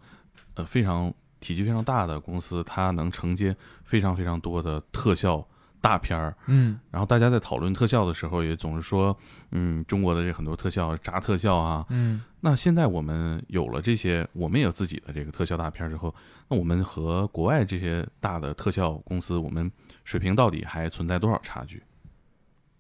[0.55, 5.47] 呃非常体积非常大的公司，它能承接非常非常多的特效
[5.81, 6.35] 大片儿。
[6.47, 9.17] 嗯然后大家在讨论特效的时候，也总是说，
[9.51, 11.85] 嗯，中国的这很多特效炸特效啊。
[11.89, 16.13] 嗯那现在我们有了这些，我们也有自己的这个特效大片儿之后，
[16.47, 19.71] 那我们和国外这些大的特效公司，我们
[20.03, 21.81] 水平到底还存在多少差距？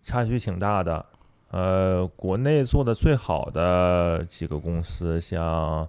[0.05, 1.05] 差距挺大的。
[1.49, 5.87] 呃，国内做的最好的几个公司，像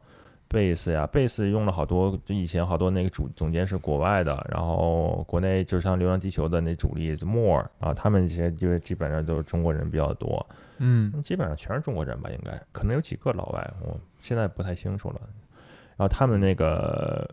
[0.49, 10.47] 贝斯呀，贝斯用了好多，就以前好多那个主总监是国外的，然后国内就像《流浪地球》的那主力 More 啊，他们这些就基本上都是中国人比较多，
[10.79, 15.21] 嗯基本上全是中国人吧，应该可能有几个老外，我现在不太清楚了。
[15.97, 17.29] 然后他们那个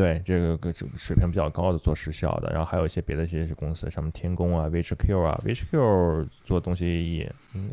[0.00, 7.70] 对这个个水平比较高的做时效的，然后还有一些别的这些公司，什么天宫啊、VHQ 啊，VHQ 做东西也嗯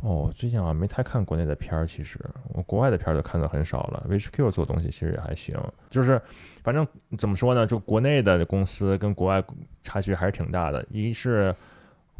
[0.00, 2.18] 哦，最近好像没太看国内的片儿，其实
[2.54, 4.06] 我国外的片儿都看的很少了。
[4.08, 5.54] VHQ 做东西其实也还行，
[5.90, 6.18] 就是
[6.62, 6.86] 反正
[7.18, 9.44] 怎么说呢，就国内的公司跟国外
[9.82, 10.82] 差距还是挺大的。
[10.90, 11.54] 一是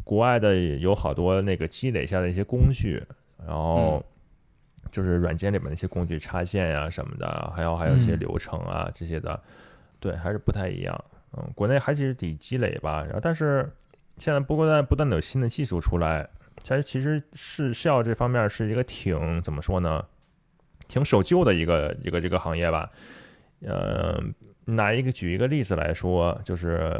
[0.03, 3.01] 国外的有好多那个积累下的一些工序，
[3.47, 4.05] 然后
[4.89, 9.39] 就是软件里面的一些工具插件呀、什么的，还有还有一些嗯流程啊、这些的，
[9.99, 11.05] 对，还是不太一样。
[11.33, 13.03] 嗯，国内还是得积累吧。
[13.03, 13.71] 然后，但是
[14.17, 16.27] 现在不断不断的有新的技术出来，
[16.63, 20.03] 其实其实是效这方面是一个挺怎么说呢，
[20.87, 22.89] 挺守旧的一个一个这个行业吧。
[23.61, 24.21] 呃，
[24.65, 26.91] 拿一个举一个例子来说，就是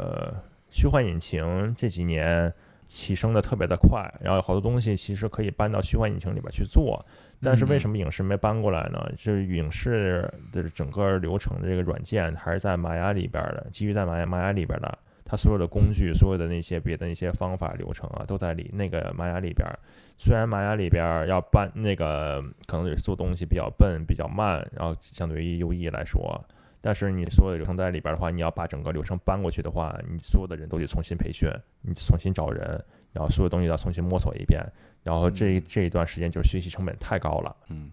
[0.70, 2.52] 虚幻引擎这几年
[2.86, 7.04] 提升的特别的快，然后好多东西其实可以搬到虚幻引擎里边去做，
[7.42, 9.10] 但是为什么影视没搬过来呢？
[9.16, 19.66] 就是影视的整个流程的这个软件还是在玛雅里边的，基于在玛雅玛雅里边的，它所有的工具、所有的那些别的那些方法流程啊，都在里那个玛雅里边。
[20.16, 26.40] 虽然玛雅里边要搬那个可能是做东西比较笨、比较慢，然后相对于 UE 来说，
[26.80, 31.50] 但是你所有的流程在里边的话，你要把整个流程搬过去的话，你所有的人都得重新培训，
[31.80, 34.60] 你重新找人，然后所有东西要重新摸索一遍，
[35.02, 37.56] 然后这这一段时间就是学习成本太高了。
[37.68, 37.90] 嗯，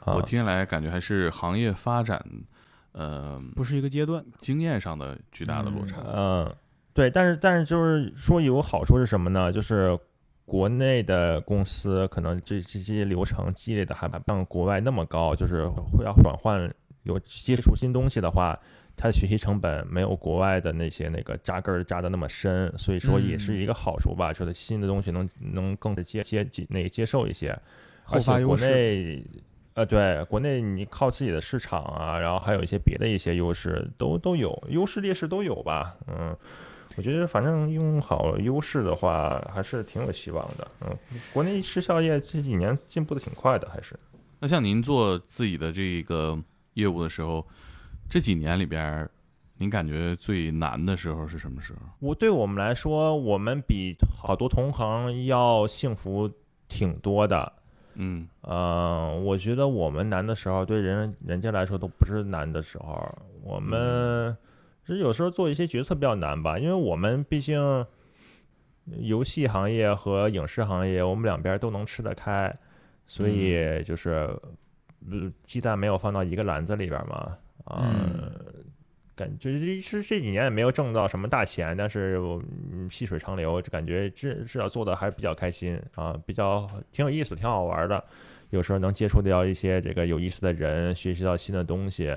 [0.00, 2.24] 啊我听下来感觉还是行业发展，
[2.92, 4.24] 呃，不是一个阶段。
[4.38, 6.02] 经验上的巨大的落差。
[6.06, 6.54] 嗯，
[6.92, 9.52] 对，但是但是就是说有好处是什么呢？
[9.52, 9.98] 就是
[10.44, 18.58] 国内的公司可能这这这些流程积累的还不像国外那么高，就是会要转换有接触新东西的话，
[18.98, 27.52] 它的学习成本没有国外的那些那个扎根扎的那么深，所以说也是一个好处吧，说的新的东西能能更接接接那个接受一些，
[28.04, 29.24] 后而且国发优势内。
[29.74, 35.94] 呃，对，国内你靠自己的市场啊，然后还有一些别的一些优势，都都有，优势劣势都有吧。
[36.08, 36.36] 嗯，
[36.96, 40.66] 我觉得反正用好优势的话，还是挺有希望的。
[40.80, 40.98] 嗯，
[41.32, 43.94] 国内视效业这几年进步的挺快的，还是。
[44.40, 46.36] 那像您做自己的这个
[46.74, 47.46] 业务的时候，
[48.08, 49.10] 这几年里边儿，
[49.56, 51.80] 您感觉最难的时候是什么时候？
[51.98, 56.30] 我对我们来说，我们比好多同行要幸福
[56.68, 57.52] 挺多的。
[58.00, 63.06] 嗯呃，我觉得我们难的时候，对人人家来说都不是难的时候。
[63.42, 64.36] 我们
[64.86, 67.84] 其实有时候做一些决策比较难吧，因为我们毕竟
[69.00, 72.54] 游戏行业和影视行业，我们两边都能吃得开，
[73.06, 74.10] 所以就是
[75.10, 77.36] 呃鸡蛋没有放到一个篮子里边嘛。
[77.70, 78.32] 嗯
[79.14, 82.40] 感觉是这几年也没有挣到什么大钱，但是我
[82.88, 88.04] 细水长流，就感觉至至少做的还是比较开心啊，比较挺有意思，挺好玩的。
[88.50, 92.16] 有时候能接触到一些这个有意思的人，学习到新的东西。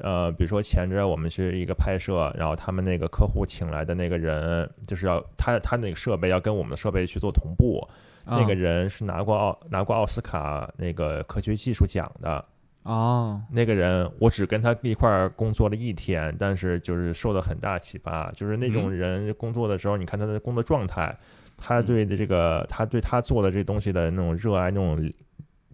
[0.00, 7.80] 呃，比如说前阵我们是一个拍摄，然后他们那个客户请来的那个人，就是要他他那个设备要跟我们的设备去做同步，
[8.26, 12.44] 那个人是拿过奥拿过奥斯卡那个科学技术奖的。
[12.88, 18.32] 哦，那个人，我只跟他一块儿工作了一天，但是就是受到很大启发。
[18.32, 21.14] 就是那种人工作的时候，你看他的工作状态，
[21.54, 25.12] 他对的这个，他对他做的这东西的那种热爱、那种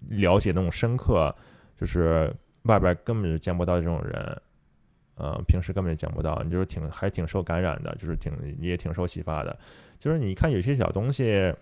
[0.09, 1.33] 了解、那种深刻，
[1.81, 4.43] 就是外边根本就见不到这种人。
[5.15, 9.57] 呃，平时根本就见不到，你就是挺还挺受感染的，就是挺也挺受启发的。
[10.01, 11.55] 就是你看有些小东西，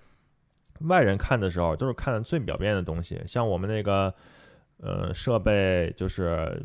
[0.80, 4.14] 外人看的时候都是看最表面的东西，像我们那个。
[4.82, 6.60] 呃，设备就是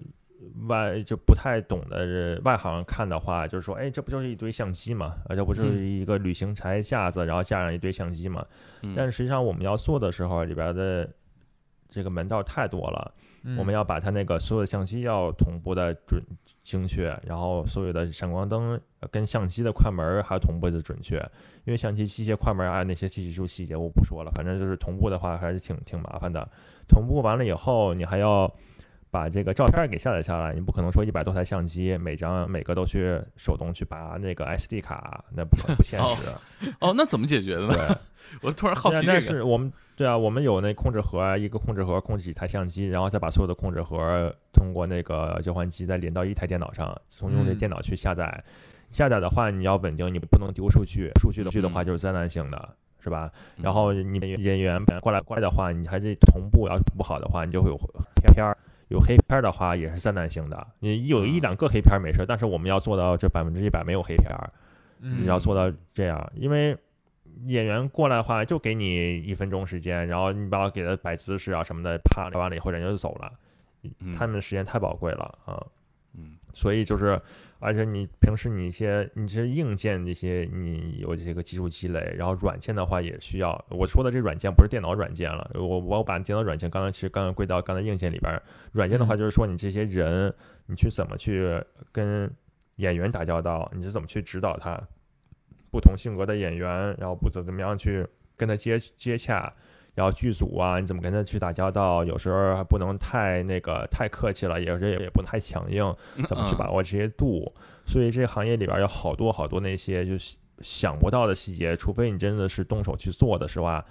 [0.67, 5.15] 外就不太懂的外行看的话，就是说，哎，这不就是一堆相机嘛？
[5.27, 8.43] 啊，这不就是一个旅行柴架子，然后架上一堆相机嘛？
[8.81, 11.07] 嗯但实际上我们要做的时候，里边的
[11.89, 13.13] 这个门道太多了，
[13.49, 16.21] 嗯我们要把它那个所有的相机要同步的准
[16.61, 21.15] 精确，然后所有的闪光灯呃跟相机的快门儿还要同步的准确，
[21.63, 26.45] 因为相机机械快门啊那些技术细节我不说了，反正就是同步的话还是挺挺麻烦的。
[26.89, 28.53] 同步完了以后，你还要
[29.09, 36.23] 把这个照片儿给下载下来，你不可能说一百多台相机每张每个都去手动去拔那个 SD 卡，那不可不现实。
[36.79, 37.73] 哦，那怎么解决的呢？
[37.73, 37.97] 对，
[38.43, 39.21] 我突然好奇这个。
[39.21, 48.43] 是我们对啊，我们有那控制盒啊，一个控制盒控制几台相机，然后再把所有的控制盒通过那个交换机再连到一台电脑上，从用这嗯电脑去下载。
[48.91, 53.29] 下载的话，你要稳定，你不能丢数据，数据的数据的话嗯就是灾难性的，是吧？
[53.57, 58.57] 嗯然后你演员过来过来的话，你还得同步，要是不好的话，你就会有黑片儿。
[58.89, 64.29] 有黑片儿的话也是灾难性的，你有一两个黑片儿没事儿，但是我们要做到这百分之一百没有黑片
[64.99, 66.75] 你要做到这样，因为
[67.45, 73.31] 演员过来的话就给你一分钟时间，然后你把我给他摆姿势啊什么的，啪完了以后人家就走了，
[73.99, 74.13] 嗯。
[74.13, 75.55] 他们的时间太宝贵了啊。
[75.57, 75.67] 嗯
[76.53, 77.19] 所以就是，
[77.59, 83.65] 而且你平时你一些你这些硬件这些你有这个技术积累，然后软件的话也需要。
[83.69, 90.33] 我说的这软件不是电脑软件了，我我把电脑软件刚才其实刚刚归到刚才硬件里边儿，软件的话就是说你这些人
[90.65, 92.29] 你去怎么去跟
[92.77, 94.81] 演员打交道，你是怎么去指导他
[95.69, 99.51] 不同性格的演员，然后不怎怎么样去跟他接接洽。
[99.97, 102.05] 然后剧组啊，你怎么跟他去打交道？
[102.05, 105.83] 有时候还不能太那个太客气了，有时候也也不能太强硬。
[106.27, 107.51] 怎么去把握这些度。
[107.83, 113.83] 所以这行业里边有好多好多那些就是想不到的细节，除非你真的是动手去做的是吧？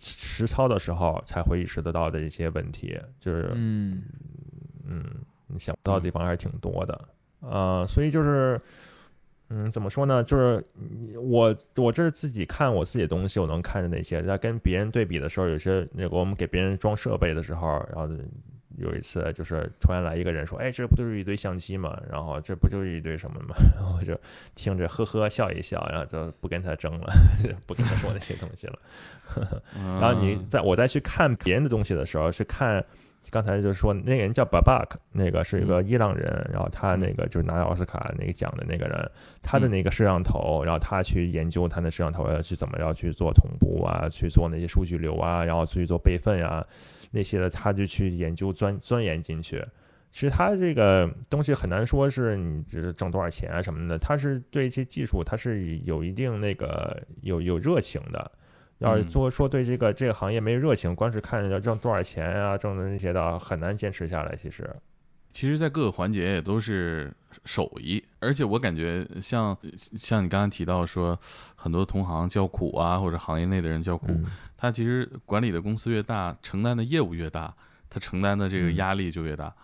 [0.00, 4.02] 实操的时候才会意识得到的一些问题，就是嗯
[4.84, 5.04] 嗯，
[5.46, 7.00] 你想不到的地方还是挺多的。
[7.40, 8.60] 呃，所以就是嗯，
[9.72, 10.22] 怎么说呢？
[10.24, 18.08] 就是嗯我我这是自己看我自己的东西，我能看的那些，在跟别人对比的时候，有些那个我们给别人装设备的时候，然后
[18.78, 22.00] 有一次就是突然来一个人说：“哎，这不就是一堆相机吗？
[22.08, 24.18] 然后这不就是一堆什么吗？”然 后我就
[24.54, 27.12] 听着呵呵笑一笑，然后就不跟他争了，
[27.66, 28.78] 不跟他说那些东西了。
[29.74, 32.82] 然后你在我再去看别人的东西的时候，去看
[33.28, 39.10] 刚才就是说那个人叫 Babak，那个是一个伊朗人，然后他那个就是拿奥斯卡那个奖的那个人，
[39.42, 46.66] 他的那个摄像头，然后他去研究他的摄像头要去怎么要去做同步啊，去做那些数据流啊，然后去做备份啊、
[47.12, 49.62] 那些的，他就去研究钻钻研进去。
[50.10, 58.32] 其实他这个东西很难说是你只是挣多少钱啊什么的，他是对这技术他是有一定那个有有热情的。
[58.80, 64.34] 要说说对这个这个行业没热情，光是看要挣多少钱啊，挣的那些的，很难坚持下来。
[64.36, 64.68] 其实，
[65.30, 67.12] 其实，在各个环节也都是
[67.44, 69.56] 手艺，而且我感觉像
[69.96, 71.18] 像你刚才提到说，
[71.54, 74.26] 很多同行叫苦啊，或者行业内的人叫苦，嗯
[74.56, 77.54] 他其实管理的公司越大，承担的业务越大，
[77.88, 79.54] 他承担的这个嗯压力就越大。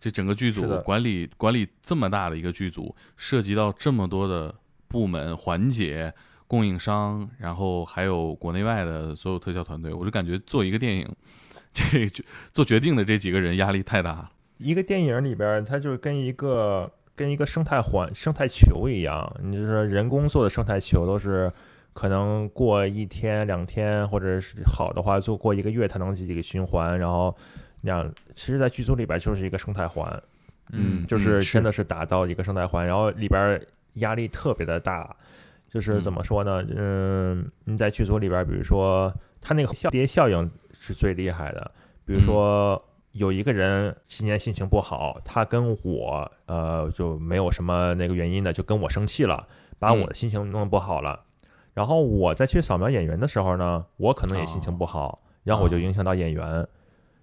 [0.00, 4.54] 这整个剧组管理管理这么大的一个剧组，涉及到这么多的
[4.86, 6.14] 部门环节、
[6.48, 11.08] 供应商，然后还有国内外的所有特效团队，我就感觉做一个电影，
[11.72, 14.30] 这个做决定的这几个人压力太大了。
[14.56, 21.48] 一个电影里边儿，它就跟一个跟一个生态环生态球一样，你就说人工做的生态球都是
[21.92, 27.36] 可能过一天两天，或者是好的话，做过一个月，它能自己给循环，然后
[27.82, 30.22] 那样，其实，在剧组里边就是一个生态环，
[30.72, 33.62] 嗯就是是真的是打造一个生态环，然后里边儿
[33.94, 35.14] 压力特别的大，
[35.68, 36.64] 就是怎么说呢？
[36.76, 41.70] 嗯，你在剧组里边儿，比如说他那个效叠效应是最厉害的，
[42.04, 42.82] 比如说。
[43.12, 49.48] 有一个人今天心情不好，他跟我呃就没有什么那个原因的，就跟我生气了，
[49.78, 51.24] 把我的心情弄得不好了。
[51.74, 56.68] 然后我再去扫描演员的时候呢，我可能也心情不好，然后我就影响到演员。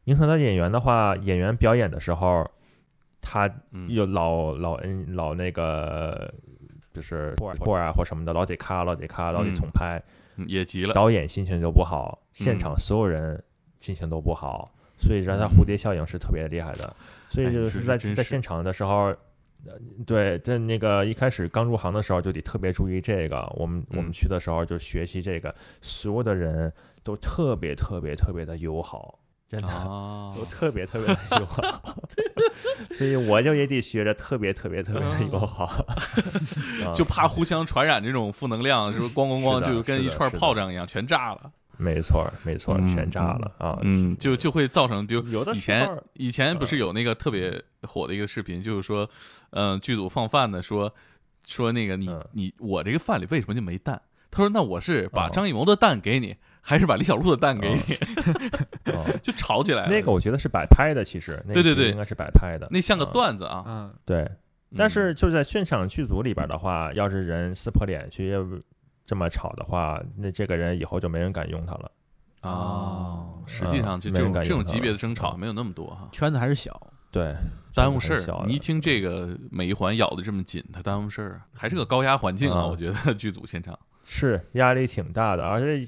[0.06, 2.46] 影响到演员的话，演员表演的时候，
[3.22, 6.34] 他嗯有老老嗯老那个
[6.96, 10.02] 就是错错啊或什么的，老得咔，老得咔，老得嗯重拍，
[10.38, 10.94] 嗯也急了。
[10.94, 13.44] 导演心情就不好，现嗯场所有人
[13.80, 16.96] 心情都不好，所以让它蝴蝶效应是特别厉害的。
[17.30, 19.14] 所以哎就是在在现场的时候。
[19.68, 19.74] 呃
[20.06, 23.52] 对，在那个一开始刚入行的时候就得特别注意这个。
[23.56, 26.72] 我们我们嗯去的时候就学习这个，所有的人
[27.04, 29.18] 都特别特别特别的友好，
[29.48, 29.68] 真的。
[29.68, 31.98] 啊都特别特别的友好，
[32.94, 35.66] 所以我就也得学着特别特别特别的友好，
[36.86, 39.14] 啊就怕互相传染这种负能量，是不是？
[39.14, 41.52] 咣咣咣，就跟一串炮仗一样，全炸了。
[41.78, 43.78] 没错没错，嗯全炸了啊！
[43.84, 49.10] 嗯，就就会造成，比如有的以前以前不是嗯有那个特别火的一个视频，就是说，
[49.52, 50.90] 嗯，剧组放饭的说
[51.46, 54.02] 说那个你嗯你我这个饭里为什么就没蛋？
[54.36, 57.96] 他说那我是把哦张艺谋的蛋给你，还是把李小璐的蛋给哦你？
[58.92, 59.90] 哦就吵起来了。
[59.90, 63.64] 那个我觉得是摆拍的，其实对对对应该是摆拍的，那像个嗯段子啊。
[63.66, 64.24] 嗯，对。
[64.76, 68.34] 但嗯是就是在现场剧组里边的话，要是人撕破脸去
[69.06, 71.92] 这么吵的话，那这个人以后就没人敢用他了。
[72.42, 76.10] 哦，实际上就这种这种级别的争吵嗯没有那么多哈。
[76.12, 76.80] 圈子还是小，
[77.10, 77.32] 对，
[77.74, 78.44] 耽误事儿。
[78.46, 82.64] 你一听这个每一环咬的这么紧，他耽误事儿，还是个高压环境啊！
[82.66, 85.86] 嗯我觉得剧组现场，是压力挺大的，而且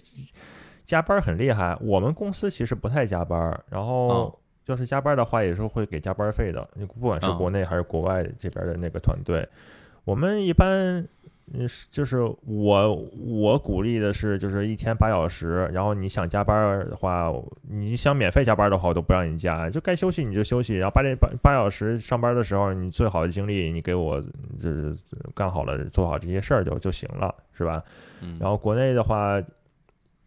[0.84, 1.78] 加班很厉害。
[1.80, 3.40] 我们公司其实不太加班，
[3.70, 6.68] 然哦后就是加班的话，也是会给加班费的。
[6.74, 9.48] 你不管是哦国内还是国外这边的那个团队，
[10.04, 11.08] 我们一般。
[11.54, 24.22] 嗯，是就是我我鼓励的是，就是一天八小时，然后你想加班的话，你想免费加班的话，我都不让你加，就该休息你就休息，然后八点八八小时上班的时候，你最好的精力你给我
[24.62, 24.94] 就是
[25.34, 27.82] 干好了，做好这些事儿就就行了，是吧？
[28.22, 29.42] 嗯，然后国内的话，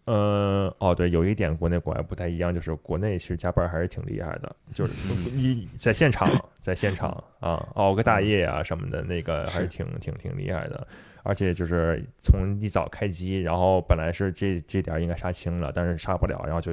[0.07, 6.31] 呃，哦，对，有一点国内国外不太一样，就是国内其实加班还是挺厉害的，就是嗯你在现场，
[6.63, 7.11] 在现场
[7.41, 10.87] 啊，熬个大夜啊什么的，那个还是是挺挺挺厉害的。
[11.31, 16.73] 而且就是从一早开机，然后本来是这这点儿应该杀青了，但是杀不了，然后就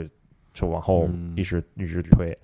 [0.51, 1.35] 就往后嗯。
[1.37, 2.35] 一直一直推。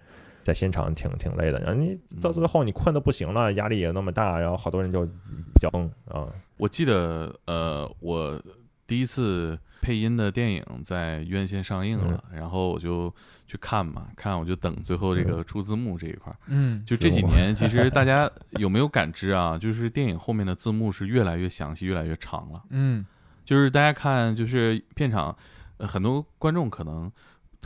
[0.43, 8.37] 在现场挺挺累的，然后你到最后你困的不行了，压力也那么大，然后好多人就比较崩啊，我记得呃，我
[8.85, 13.09] 第一次配音的电影在院线上映了，然后我就
[13.53, 16.35] 去看嘛，看我就等最后这个出字幕这一块儿。
[16.47, 19.55] 嗯，就这几年，其实大家有没有感知啊？
[19.61, 22.63] 就是电影后面的字幕是越来越详细，越来越长了。
[22.71, 23.05] 嗯
[23.45, 25.37] 就是大家看，就是片场，
[25.77, 27.11] 呃，很多观众可能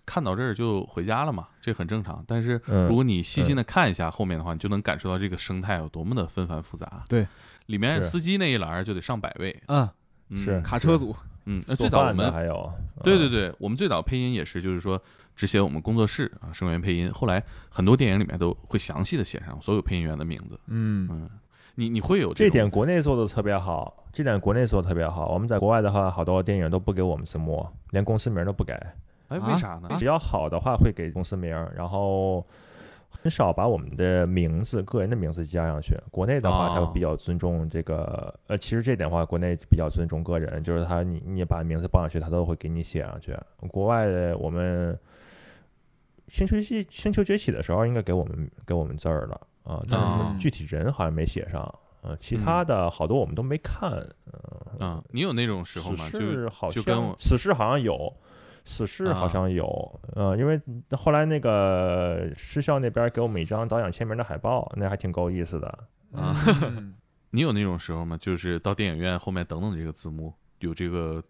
[0.06, 2.22] 看到这儿就回家了嘛，这很正常。
[2.28, 7.04] 但是嗯如果你细心的看一下后面的话，你就能感受到这个生态有多么的纷繁复杂。
[7.08, 7.26] 对，
[7.68, 9.88] 里面司机那一栏就得上百位，嗯，
[10.30, 11.16] 嗯是卡车组，
[11.50, 15.02] 嗯，那最早我们还有，嗯，对对对，我们最早配音也是，就是说
[15.34, 17.10] 只写我们工作室啊，声源配音。
[17.14, 20.60] 后来很多电影里面都会详细的写上所有配音员的名字。
[20.68, 21.30] 嗯嗯，
[21.76, 25.30] 你你会有种这点国内做的特别好，这点国内做的特别好。
[25.30, 28.74] 我们在国外的话，好多电影都不给我们字幕，连公司名都不给。
[29.30, 29.88] 哎，啊为啥呢？
[29.98, 32.46] 比较好的话会给公司名，然后
[33.22, 35.96] 很少把我们的名字、个人的名字加上去。
[36.12, 43.36] 国内的话，哦他会比较尊重这个，呃，其实这点的话，国内比较尊重个人，就是他你你把名字报上去，他都会给你写上去。
[43.70, 44.98] 国外的我们
[46.28, 51.80] 星球系星球崛起的时候，应该给我们给我们字儿了啊，但哦是具体人好像没写上。
[52.04, 53.92] 呃，其他的好多我们都没看，
[54.80, 56.10] 嗯，你有那种时候吗？
[56.10, 58.14] 就是好就跟我像死侍好像有，
[58.68, 60.62] 死侍好啊像有，呃，因为
[60.92, 65.68] 后来那个失校那边给我们一张导演签名的海报，那还挺够意思的。
[66.12, 66.94] 啊嗯
[67.32, 68.18] 你有那种时候吗？
[68.20, 71.22] 就是到电影院后面等等这个字幕，有这个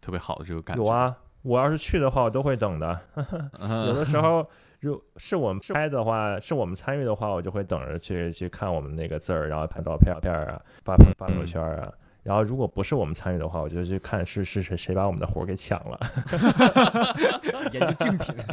[0.00, 0.82] 特别好的这个感觉。
[0.82, 3.00] 有，啊，我要是去的话，我都会等的。
[3.58, 4.44] 嗯、 有的时候，
[4.80, 11.92] 如是我们拍的话，是我们参与的话，我就会等着去去看我们那个字儿，然后拍照片片儿啊，发朋发朋友圈啊。
[12.22, 15.98] 然后如果不是我们参与的话，我就去看是是谁谁把我们的活儿给抢了。
[17.72, 18.44] 研究竞品，啊，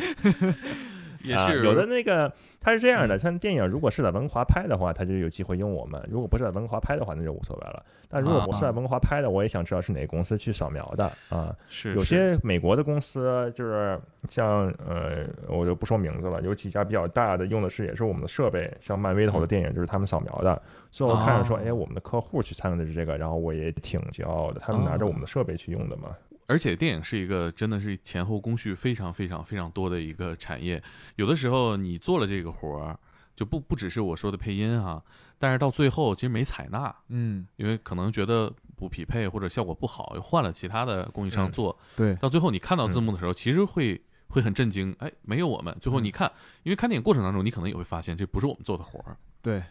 [1.24, 7.84] 也是、有的那个它是这样的，嗯像电影如果是在文华拍的话，它就有机会用我们；如果不是在文华拍的话，那就无所谓了。
[8.10, 11.48] 但如果不是在啊文华拍的，我也想知道是哪个公司去扫描的啊。
[11.48, 14.00] 有是有些美国的公司就是
[14.30, 20.62] 像呃，我就不说名字了，有几家比较大的用的是也是我们的设备，像漫威的好多电影就是他们扫描的。
[20.90, 26.16] 所以我看着说，哦哎，我们的客户去参与的是这个，然后我也挺骄傲的，他们拿着我们的设备去用的嘛。
[26.48, 30.82] 而且电影是一个真的是前后工序非常非常非常多的一个产业，
[31.18, 32.98] 有的时候你做了这个活儿，
[33.36, 35.04] 就不不只是我说的配音哈，
[35.38, 45.76] 但是到最后其实没采纳，嗯，因为可能觉得不匹配或者效果不好，又换了其他的供应商嗯做，对，到最后你看到字幕的时候，其实会会很震惊，哎，没有我们。
[45.82, 46.32] 最后你看，
[46.64, 49.62] 因为看电影过程当中，你可能也会发现这不是我们做的活儿，对，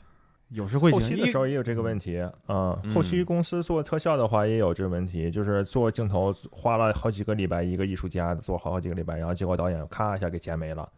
[0.51, 2.33] 有时会后期的时候也有这个问题啊、
[2.85, 10.89] 嗯后期公司做特效的话也有这个问题，就是做镜头花了好几个礼拜，一个艺术家做好几个礼拜，然后结果导演咔一下给剪没了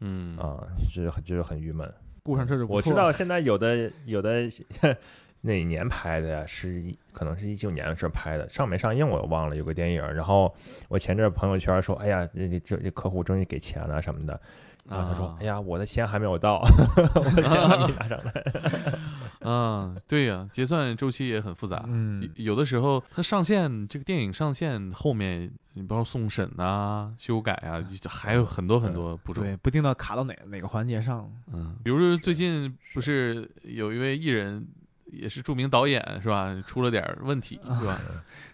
[0.00, 1.92] 嗯啊，这很就是很郁闷。
[2.22, 4.48] 顾上这就我知道现在有的有的
[5.44, 6.46] 哪年拍的呀？
[6.46, 9.56] 是一可能是一九年的时候拍的，上没上映我忘了。
[9.56, 10.54] 有个电影，然后
[10.88, 14.40] 我前阵朋友圈说，哎呀，这这这这客户终于给钱了什么的。
[14.88, 16.58] 然后他说啊：“哎呀，我的钱还没有到，
[17.14, 18.94] 我的钱还没拿上来。
[19.48, 21.84] 啊，对呀、结算周期也很复杂。
[21.88, 29.42] 嗯，有的时候它上线，这个电影上线后面，你包括送审啊、修改啊， 还有很多很多步骤。
[29.42, 34.66] 对，不定到卡到哪哪个环节上，嗯，比如说最近不是有一位艺人，
[35.12, 36.56] 也是著名导演是吧？
[36.66, 38.00] 出了点问题是吧？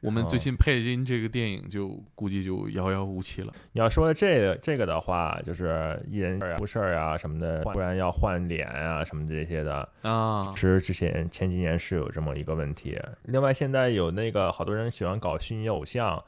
[0.01, 3.53] 我们最近配音这个电影就估计就遥遥无期了。
[3.73, 12.99] 你要说这个这个的话，就是艺人出事儿啊什么的，不然要换脸啊什么这些的，啊其实之前前几年是有这么一个问题。
[13.23, 16.23] 另外，现在有那个好多人喜欢搞虚拟偶像，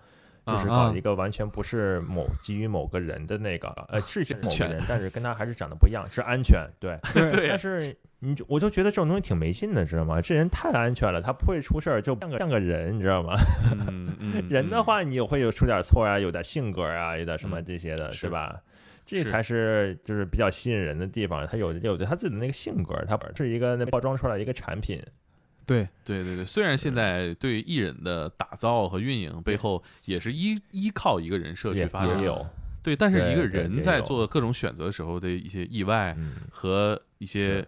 [0.46, 6.96] 就是啊搞一个完全不是某基于某个人的那个，呃，是是某个人，但是跟他还是长得不一样，是安全，对。
[7.30, 10.20] 对但是你就我就觉得这种东西挺没劲的，知道吗？
[10.20, 13.34] 这人太安全了，他不会出事儿，就像个像个人，你知道吗？
[13.88, 18.60] 嗯 嗯，人的话，你也会有出点错啊，有点性格啊，有点什么嗯这些的，是是吧？
[19.06, 21.44] 这才是就是比较吸引人的地方。
[21.46, 25.02] 他有有着他自己的那个性格，他是一个那包装出来的一个产品。
[25.70, 32.44] 对，对对对，虽然现在对艺人的打造和运营背后也是依依靠一个人设去发展，也有，
[32.82, 37.64] 对，但是一个人在做各种选择的时候的一些意外嗯，和一些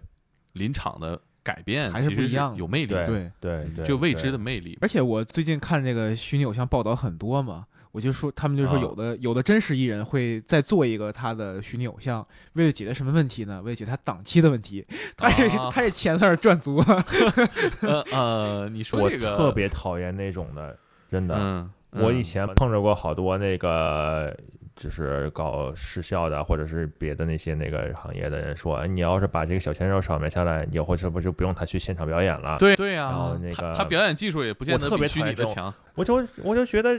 [0.54, 4.76] 临场的改变，还是不一样有魅力对，对，对对，就未知的魅力。
[4.80, 13.60] 而且我最近看这个虚拟偶像报道很多嘛，我就说他们就说啊有的、有的真实艺人会再做一个他的虚拟偶像，为了解决什么问题呢？
[13.62, 14.84] 为了解决他档期的问题，
[15.16, 17.04] 他也、啊他也钱在那赚足了。
[17.82, 20.76] 呃呃，你说这个特别讨厌那种的，
[21.08, 21.36] 真的。
[21.38, 24.34] 嗯，我以嗯前碰着过好多那个，
[24.74, 32.56] 就是搞视效的，或者是别的那些那个行业的人说，哎你要是把这个小鲜肉扫描下来，以后是不是就不用他去现场表演了？
[32.58, 35.74] 对对呀然后，那个他他表演技术也不见我特得比虚别讨厌这种拟的强。
[35.94, 36.98] 我就我就觉得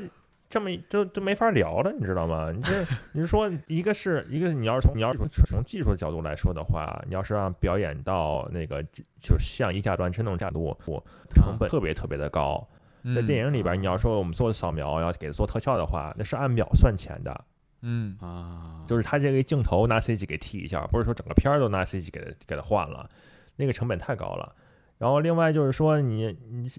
[0.54, 2.52] 这么就就没法聊了，你知道吗？
[2.52, 8.84] 你这 你是说一个是一个，你要是从你要是从技术的角度来说的话，你要是让表演到那个
[9.20, 12.56] 就像一架断车那种角度，我成本特别特别的高。
[13.04, 17.46] 在嗯电影里边，你要说我们做扫描要给做特效的话，那是按秒算钱的。
[17.82, 23.10] 嗯啊，就是他这个镜头拿 CG 给替一下，不是说整个片儿都拿 CG 给它给它换了，
[23.56, 24.56] 那个成本太高了。
[25.00, 26.70] 然后另外就是说你你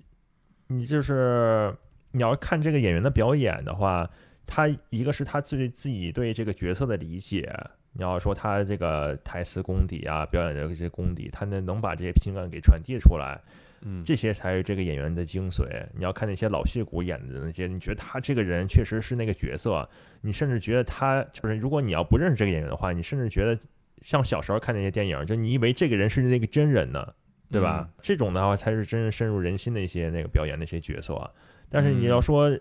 [0.68, 1.76] 你就是
[2.14, 4.08] 你要看这个演员的表演的话，
[4.46, 7.52] 他一个是他自己自己对这个角色的理解，
[7.92, 13.40] 你要说他这个台词功底啊，表演的这些功底，他能能把这些情感给传递出来，
[13.80, 15.64] 嗯，这些才是这个演员的精髓。
[15.92, 19.88] 你要看那些老戏骨演的那些，你觉得他这个人确实是那个角色，
[20.20, 23.58] 你甚至觉得他就是，如果你要不认识这个演员的话，你甚至觉得
[24.02, 27.12] 像小时候看那些电影，就你以为这个人是那个真人呢，
[27.50, 27.88] 对吧？
[28.00, 31.14] 这种的话才是真正深入人心的一些那个表演那些角色。
[31.74, 32.56] 但是你要说，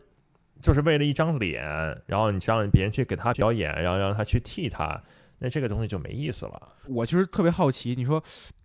[0.60, 1.64] 就是为了一张脸，
[2.08, 5.00] 然后你让别人去给他表演，然后让他去替他，
[5.38, 6.70] 那这个东西就没意思了。
[6.88, 8.24] 我其实特别好奇，你说，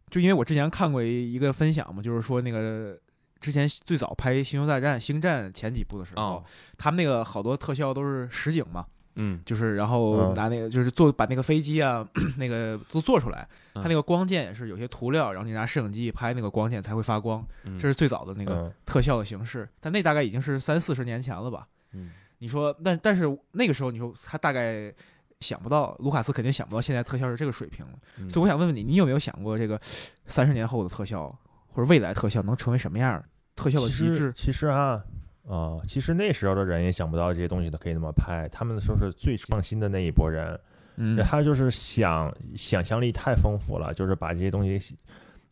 [0.09, 2.99] 就因为我之前看过一个分享嘛，就是说那个
[3.40, 6.44] 之前最早拍《星球大战》《星战》前几部的时候，哦
[6.78, 8.86] 他们那个好多特效都是实景嘛，
[9.21, 12.09] 嗯就是然后嗯拿那个就是做把那个飞机啊
[12.39, 21.66] 那个都做出来，嗯它那个光剑也是有些涂料，然后你拿摄影机一拍，那个光剑才会发光，嗯这是最早的那个嗯特效的形式，但那大概已经是三四十年前了吧。
[21.93, 24.95] 嗯你说，但但是那个时候你说他大概
[25.41, 27.93] 想不到，卢卡斯肯定想不到现在特效是这个水平了。
[28.19, 29.81] 嗯所以我想问问你，你有没有想过这个
[30.27, 31.37] 三十年后的特效
[31.73, 33.21] 或者未来特效能成为什么样？
[33.57, 35.03] 特效的其实极致，其实啊。
[35.49, 40.61] 啊、其实那时候的人也想不到这些东西都可以那么拍，他们说是最创新的那一波人，
[40.96, 41.16] 嗯。
[41.24, 44.78] 他就是想想象力太丰富了，就是把这些东西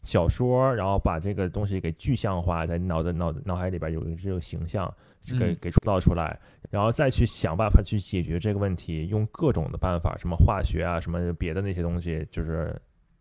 [0.04, 4.86] 小说，然后把这个东西给具象化，在脑子脑脑海里边有一个这个形象，
[5.38, 5.56] 给嗯。
[5.60, 6.38] 给创造出来，
[6.70, 12.78] 然后再去想办法去解决这个问题，用各种的办法，什么化学啊，什么别的那些东西，就是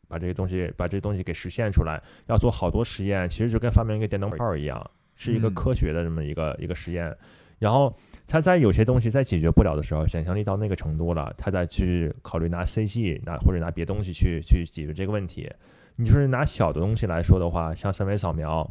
[0.08, 7.16] 把这些东西把这些东西给实现出来，要做好多实验，其实就跟发明一个电灯泡一样，是一个嗯科学的这么一个一个实验，
[7.60, 7.96] 然后。
[8.28, 15.48] 他在有些东西在解决不了的时候，想象力到那个程度了，他再去考虑拿 CG 拿或者拿别东西去去解决这个问题。
[15.96, 18.68] 你就是拿小的东西来说的话，像三维扫描，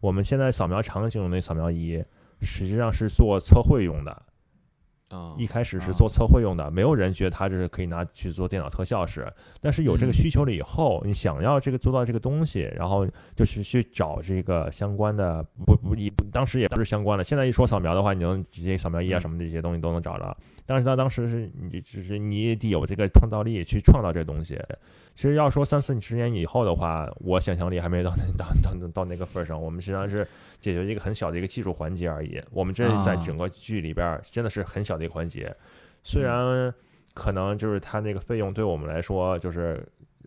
[0.00, 2.02] 我们现在扫描场景用那扫描仪，
[2.42, 4.14] 实际上是做测绘用的。
[5.08, 9.26] 啊一开始是啊做测绘用的，没有人觉得它这是可以拿去做电脑特效使。
[9.60, 17.24] 但是有这个嗯需求了以后，你想要这个做到这个东西，然后就是去找这个相关的，不不一当时也不是相关的。
[17.24, 20.36] 现在一说扫描的话，你能直接扫描仪啊嗯什么的这些东西都能找着。
[20.66, 24.58] 但是他当时是你只是你也得有这个创造力去创造这东西。
[25.14, 29.60] 其实要说三四十年以后的话，我想象力还没到那到到到那个份儿上。
[29.60, 30.28] 我们实际上是
[30.60, 32.38] 解决一个很小的一个技术环节而已。
[32.52, 35.54] 我们这在啊整个剧里边儿真的是很小的一个环节，
[36.02, 36.74] 虽嗯然
[37.14, 39.86] 可能就是它那个费用对我们来说就是。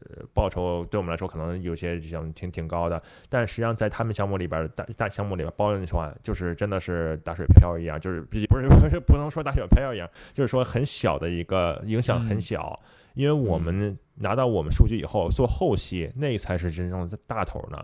[0.09, 2.99] 呃，报酬对我们来说可能有些想挺挺高的，
[3.29, 12.75] 但实际上在他们项目里边大大项目里边包的话，就是真的是打水漂一样，就是比不是不是不能说打水漂一样，就是说很小的一个影响很嗯小，
[13.13, 17.77] 因为我们拿到我们数据以后做后期，那才是真正的大头呢。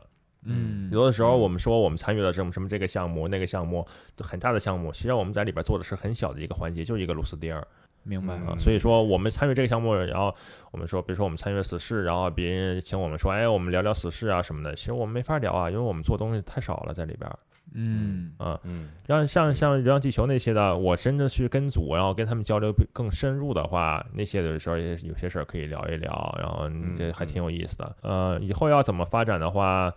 [0.47, 3.85] 嗯，有的时候我们说我们参与了什么什么这个项目那个项目
[4.19, 7.67] 很大的项目，实际上我们在里边做的是很小的一个环节，就一个螺丝钉儿。
[8.03, 8.35] 明白。
[8.35, 8.47] 啊。
[8.51, 10.33] 嗯所以说我们参与这个项目，然后
[10.71, 17.37] 我们说，比如说我们参与了死侍，然后别人请我们说，哎，我们聊聊死侍啊什么的，其实我们没法聊啊，因为我们做东西太少了在里边儿。
[17.73, 18.57] 嗯啊。
[18.63, 27.95] 嗯然后像像《流浪地球》那些的，我真的去跟组，然后跟他们交流更深入的话，那些的时候也有些事儿可以聊一聊，然后这还挺有意思的。
[28.01, 29.93] 呃，以后要怎么发展的话，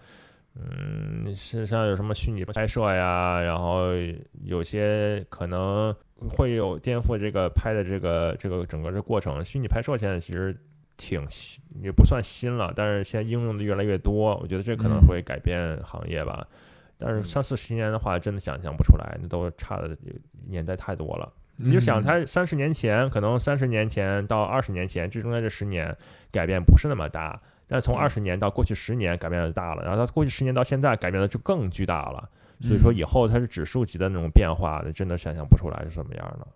[0.55, 3.89] 嗯，事实上有什么虚拟拍摄呀，然后
[4.43, 5.95] 有些可能
[6.29, 9.45] 会有颠覆这个拍的这个这个整个这过程。
[9.45, 10.55] 虚拟拍摄现在其实
[10.97, 16.47] 挺新也不算新了，但是现在应用的越来越多，我觉得这可能嗯会改变行业吧。
[16.99, 19.97] 但是嗯三四十年的话，真的想象不出来，那都差的
[20.47, 21.33] 年代太多了。
[21.57, 25.97] 你就想，嗯他三十年前，可能三十年前到二十年前，这中间这十年
[26.33, 27.39] 改变不是那么大，
[27.71, 32.29] 但是从嗯二十年到过去十年改变的大了，然后它过去十年到现在改变的就更巨大了。
[32.61, 36.47] 所以说嗯以后它是指数级的那种变化，那真的想象不出来是什么样的。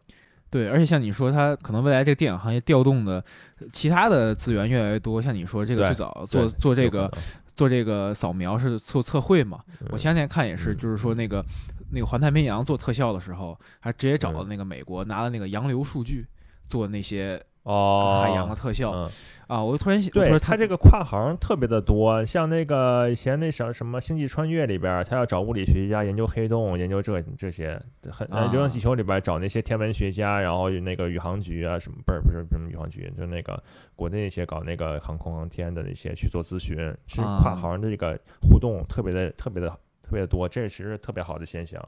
[0.51, 3.25] 对，而且像你说，它可能未来这个电影行业调动的
[3.73, 5.21] 其他的资源越来越多。
[5.23, 7.11] 像你说这个最早做做这个
[7.57, 9.61] 做这个扫描是做测绘嘛？
[9.91, 11.45] 我嗯前两天看也是，嗯就是说那个
[11.91, 16.25] 那个环太平洋做特效的时候，还直接找嗯了那个美国拿了那个洋流数据
[16.69, 19.09] 做那些哦，海洋的特效嗯，
[19.47, 19.63] 啊。
[19.65, 33.61] 我就突然想，我对说它这个跨行特别的多，像那个以前那什什么《星际穿越》里边儿，他要找物理学家研究黑洞，研究这这些，很流浪地球》里边儿找那些天文学家，然后那个宇航局啊什么，不是不是不是宇航局，就那个
[33.97, 39.69] 国内那些搞那个航空航天的那些去做咨询，是啊跨行的这个互动特别的特别的
[40.03, 41.83] 特别的多，这其实是特别好的现象。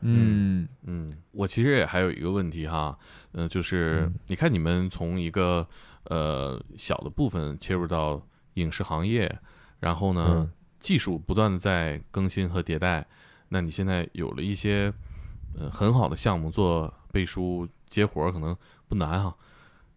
[0.00, 0.68] 嗯。
[0.82, 2.98] 嗯，我其实也还有一个问题哈，
[3.32, 4.14] 嗯、就是嗯。
[4.28, 5.66] 你看你们从一个
[6.04, 8.20] 呃小的部分切入到
[8.54, 9.30] 影视行业，
[9.78, 10.50] 然后呢，嗯。
[10.78, 13.06] 技术不断的在更新和迭代，
[13.48, 14.92] 那你现在有了一些
[15.58, 18.56] 呃很好的项目做背书接活儿可能
[18.88, 19.36] 不难哈，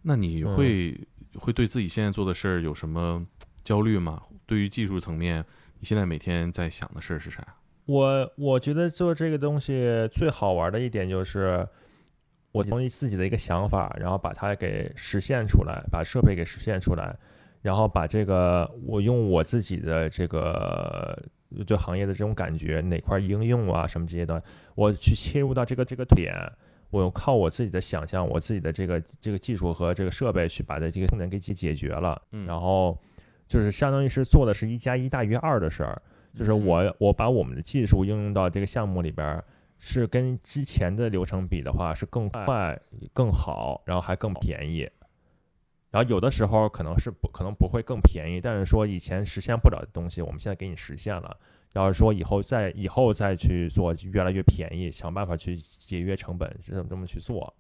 [0.01, 0.56] 那你嗯。
[0.56, 3.26] 会、会对自己现在做的事儿有什么
[3.64, 4.22] 焦虑吗？
[4.45, 5.43] 对于技术层面，
[5.80, 7.41] 你现在每天在想的事儿是啥？
[7.86, 11.68] 我我觉得做这个东西最好玩的一点就是，
[12.52, 17.14] 我从自己的一个想法，然后把它给实现出来，把设备给实现出来，
[17.62, 21.22] 然后把这个我用我自己的这个
[21.66, 24.42] 对行业的这种感觉，哪块应用啊什么这些的，
[24.76, 26.34] 我去切入到这个这个点。
[26.90, 32.96] 我靠我自己的想象，我自己的这个这个技术和这个设备去把它这个痛点给解解决了，嗯然后
[33.48, 36.00] 就是相当于是做的是一加一大于二的事儿，
[36.38, 39.44] 就是嗯我我把我们的技术应用到这个项目里边儿，
[39.80, 42.80] 是跟之前的流程比的话是更快、
[43.14, 44.90] 更好，然后还更便宜。
[45.92, 51.38] 然后有的时候可能是不可能不会更便宜，但是说以前实现不了的东西，我们现在给你实现了。
[51.74, 57.54] 要是说以后再以后再去做，越来越便宜，想办法去节约成本，是这么这么去做。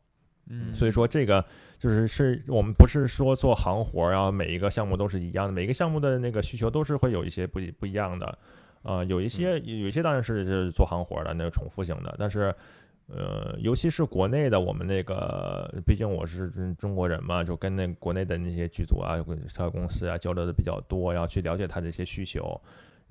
[0.47, 1.43] 嗯，所以说这个
[1.79, 8.37] 就是是我们不是说做行活儿，然后每一个项目都是一样的，每个项目的那个需求都是会有一些不一不一样的。
[8.83, 12.53] 呃，有一些有一些当然是是做行活的那个重复性的，但是
[13.07, 22.59] 呃，尤其是国内的，我们那个毕竟我是中国人嘛，就跟那国内的那些剧组啊、跟他公司啊交流的比较多，然后去了解他的一些需求。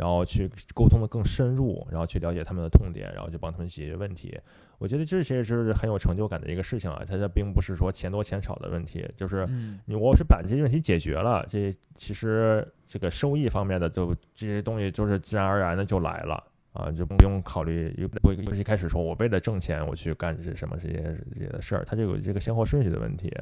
[0.03, 4.37] 然后去沟通的更深入，然后去了解他们的痛点，然后去帮他们解决问题。
[4.79, 16.43] 我觉得这些是很有成就感的一个事情啊，它这并不是说钱多钱少的问题，就是嗯你我是把这些问题解决了，这其实这个收益方面的就这些东西就是自然而然的就来了
[16.73, 23.33] 啊，就不用考虑，又不不是一开始说我为了挣钱我去干这什么这些这些的事儿，它就有这个先后顺序的问题。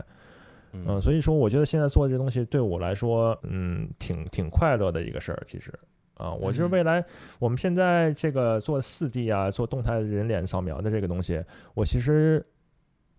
[0.73, 5.73] 嗯，所以说我觉得现在做这东西对我来说，嗯，挺挺快乐的一个事儿，其实。
[6.21, 7.03] 啊，我就是嗯未来
[7.39, 11.41] 我们现在这个做四 D 啊，做动态人脸扫描的这个东西，
[11.75, 12.45] 我其实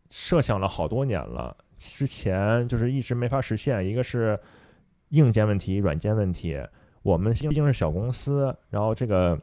[0.09, 3.83] 设想了好多年了，之前就是一直没法实现。
[3.85, 4.37] 一个是
[5.09, 6.61] 硬件问题、软件问题，
[7.01, 9.35] 我们毕竟是小公司，然后这个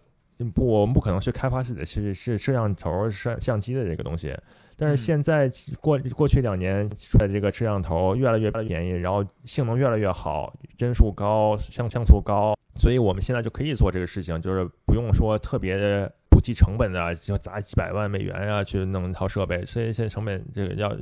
[0.54, 4.36] 不，我们不可能去开发自己的是是摄像头、摄相机的这个东西。
[4.80, 5.50] 但是嗯现在
[5.80, 20.96] 过过去两年出来这个摄像头越来越便宜，然后性能越来越好，帧数高，像像素高，所以我们现在就可以做这个事情，就是不用说特别的不计成本的啊，就砸几百万美元啊去弄一套设备，所以现在成本这个要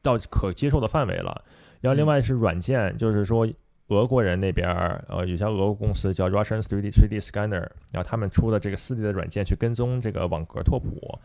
[0.00, 1.44] 到可接受的范围了。
[1.80, 3.48] 然后另外是软件，就是说
[3.88, 11.18] 俄国人那边儿呃有家俄国公司叫 Russian 3D 3D Scanner，然后他们出的这个 4D 的软件去跟踪这个网格拓扑。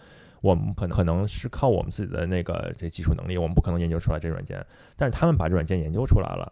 [0.44, 4.64] 我们可能可能是靠我们自己的那个这技术能力，我们不可能研究出来这软件，
[4.98, 6.52] 但是他们把这软件研究出来了，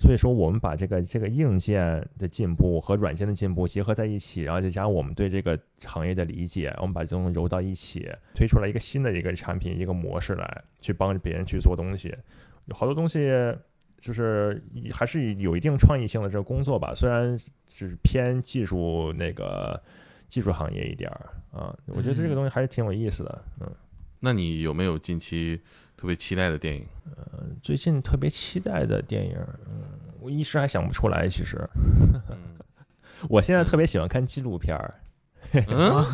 [0.00, 12.12] 所以说我们把这个这个硬件的进步和软件的进步结合在一起，然后再加上我们对这个行业的理解，我们把这东西揉到一起，推出来一个新的一个产品一个模式来，去帮别人去做东西，
[12.66, 13.30] 有好多东西。
[14.00, 14.62] 就是
[14.92, 17.36] 还是有一定创意性的这个工作吧，虽然
[17.68, 19.82] 是偏技术那个
[20.28, 23.42] 技术行业一点儿啊，我觉得这个东西还是挺有意思的。
[23.60, 23.70] 嗯，
[24.20, 25.60] 那你有没有近期
[25.96, 26.86] 特别期待的电影？
[27.62, 29.82] 最近特别期待的电影，嗯，
[30.20, 31.28] 我一时还想不出来。
[31.28, 31.56] 其实
[32.30, 32.58] 嗯
[33.28, 34.94] 我现在特别喜欢看纪录片儿，
[35.66, 36.04] 嗯，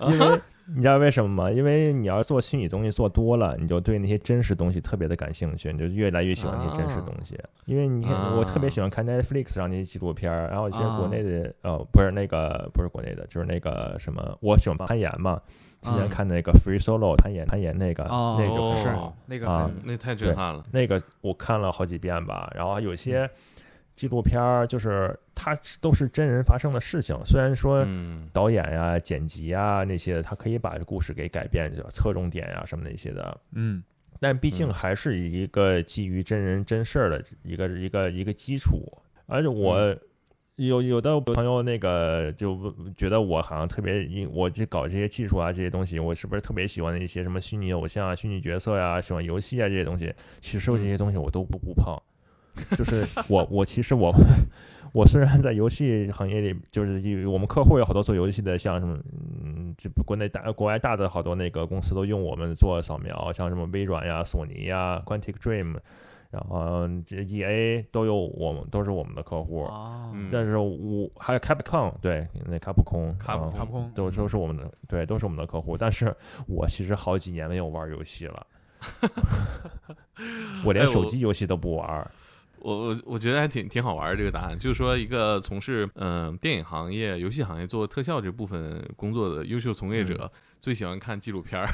[0.10, 1.50] 因为你知道为什么吗？
[1.50, 7.38] 因为你要做虚拟东西做多了，你就对那些真实东西特别的感兴趣，你就越来越喜欢那些真实东西。
[7.66, 15.40] 因为你看，啊我特别喜欢看 Netflix 上那些纪录片儿，然后一些啊国内的，呃，不是那个，不是国内的，就是那个什么，我喜欢攀岩嘛。
[15.82, 18.88] 之前啊看那个 Free Solo 攀岩，攀岩那个，哦，那个哦是
[19.26, 20.64] 那个啊那太震撼了。
[20.70, 23.28] 那个我看了好几遍吧，然后有些
[23.94, 28.28] 纪录片儿就是它都是真人发生的事情，虽然说嗯。
[28.32, 33.82] 导演呀、剪辑啊那些，他可以把故事给改变，就侧重点呀什么那些的，嗯。
[34.20, 34.72] 但毕竟嗯。
[34.72, 38.90] 还是一个基于真人真事儿的一个一个一个基础，
[39.26, 39.96] 而且我。
[40.56, 50.14] 有有的朋友那个就问觉得我好像特别，我这搞这些技术啊这些东西，我是不是特别喜欢一些什么虚拟偶像啊、虚拟角色呀、喜欢游戏啊这些东西？
[50.40, 52.00] 其实这些东西我都不不碰，
[52.78, 54.14] 就是我我其实我
[54.94, 58.96] 我虽然在游戏行业里，就是有我们客户有好多做游戏的，像什么
[59.42, 65.76] 嗯，这国内大国外大的好多那个公司都用我们做扫描，像什么微软呀、索尼呀、Quantic Dream。
[66.30, 69.68] 然后这 E A 都有我们都是我们的客户，
[70.32, 75.76] 但是我还有 Capcom 对，那卡普空，卡普啊卡普空都都是我们的对，都是我们的客户。
[75.76, 76.12] 但是
[76.48, 78.46] 我其实好几年没有玩游戏了，
[80.64, 82.10] 我连手机游戏都不玩儿。
[82.64, 90.30] 我我我觉得还挺挺好玩儿这个答案，就是说一个从事嗯、电影行业、游戏行业做特效这部分工作的优秀从业者，
[90.64, 91.68] 最喜欢看纪录片儿。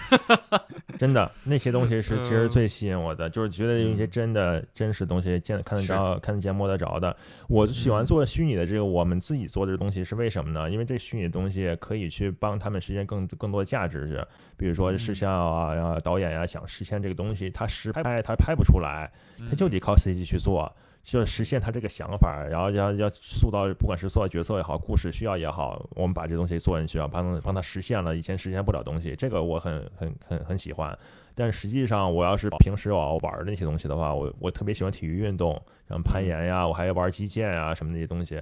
[0.99, 7.17] 真的，那些东西是其实嗯最吸引我的，就是觉得有一些真的真实的东西见看得着、看得见、摸得着的。
[7.47, 10.69] 我喜欢做虚拟的这个，我们自己做的东西是为什么呢？
[10.69, 14.27] 因为这虚拟的东西可以去帮他们实现更更多的价值，是
[14.57, 19.09] 比如说视像啊，然后导演呀、想实现这个东西，他实拍他拍不出来，
[19.49, 20.75] 他就得靠 CG 去做。
[21.03, 30.97] 就实现他这个想法，然后要要塑造，不管是塑造角色也好，故事需要也好，我们把这东西做进去啊，帮帮他实现了以前实现不了东西，这个我很很很很喜欢。
[31.35, 38.41] 但实际上，我要是平时我玩的那些东西的话，我我特别喜欢体育运动，像攀岩呀，我还要玩击剑啊什么那些东西。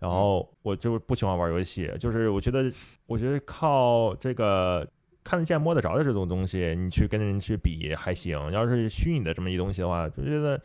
[0.00, 2.72] 然后我就不喜欢玩游戏，就是我觉得，
[3.06, 4.84] 我觉得靠这个
[5.22, 8.50] 看得见摸得着的这种东西，你去跟人去比还行。
[8.50, 10.60] 要是虚拟的这么一东西的话，就觉得，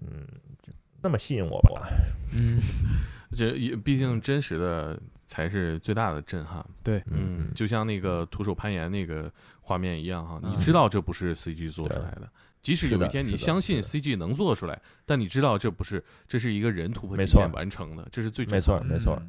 [0.00, 0.26] 嗯，
[0.62, 0.72] 就
[1.02, 1.88] 那么吸引我吧。
[2.38, 2.60] 嗯，
[3.36, 6.64] 这也毕竟真实的才是最大的震撼。
[6.82, 9.30] 对，嗯，就像那个徒手攀岩那个
[9.60, 12.28] 画面一样哈，你嗯知道这不是 CG 做出来的。
[12.62, 19.20] 即使有一天你相信 CG 能做出来，但你知道这不是，这是一个人突破极限完成的，这是最没错没错。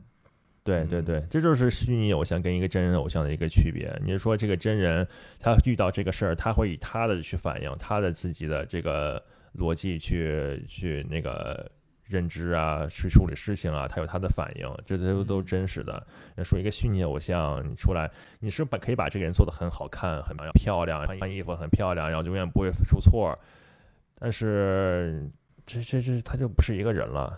[0.64, 3.92] 对对对，这就是虚拟偶像跟一个真人偶像的一个区别。
[4.06, 5.06] 你是说这个真人
[5.40, 9.22] 他遇到这个事儿，他会以他的去反应，他的自己的这个
[9.58, 11.72] 逻辑去去那个
[12.06, 16.06] 认知啊，去处理事情啊，他有他的反应，这都都嗯真实的。
[16.36, 23.38] 要说一个虚拟偶像，你出来，你是把可以把这个人做的很好看、很漂亮，穿衣服很漂亮，然后永远不会出错，
[24.20, 25.30] 但是
[25.66, 27.38] 这这这他就不是一个人了。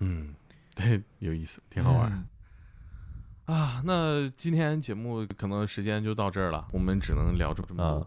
[0.00, 0.34] 嗯，
[0.74, 2.12] 对，有意思，挺好玩。
[2.12, 2.26] 嗯
[3.46, 7.84] 啊，那今天节目可能时间就到这儿了，我们只能聊这么多。
[7.84, 8.06] 啊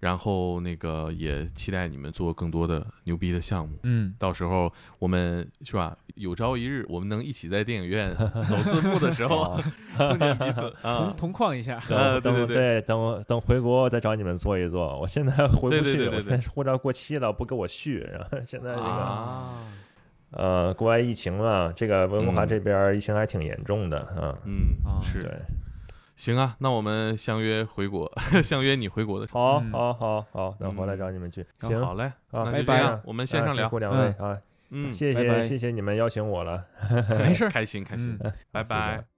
[0.00, 5.96] 然后那个也期待你们做更多的牛逼的项目，嗯，到时候我们是吧？
[6.14, 8.12] 有朝一日我们能一起在电影院
[8.48, 9.56] 走字幕的时候
[9.96, 11.14] 碰见彼此同啊！
[11.16, 14.98] 同框一下，呃等对对对等，等我等回国再找你们做一做。
[14.98, 18.00] 我现在回不去，对对对对我现在护照过期了，不给我续。
[18.12, 19.54] 然后 现在这个、啊，
[20.32, 24.36] 呃，国外疫情嘛，这个温哥华嗯这边疫情还挺严重的啊。
[24.44, 25.32] 嗯啊，是对，
[26.18, 28.12] 行啊，那我们相约回国，
[28.42, 29.40] 相约你回国的时候。
[29.40, 29.70] 好，嗯。
[29.72, 31.46] 好，好，好，等回来嗯找你们去。
[31.60, 33.68] 行，好嘞，啊那拜拜就这样，我们线上聊。
[33.78, 34.36] 两位啊，
[34.70, 35.40] 嗯，谢拜拜。
[35.40, 36.66] 谢谢谢你们邀请我了。
[37.20, 37.50] 没事儿。
[37.50, 38.18] 开心开心。
[38.20, 39.17] 嗯，拜拜。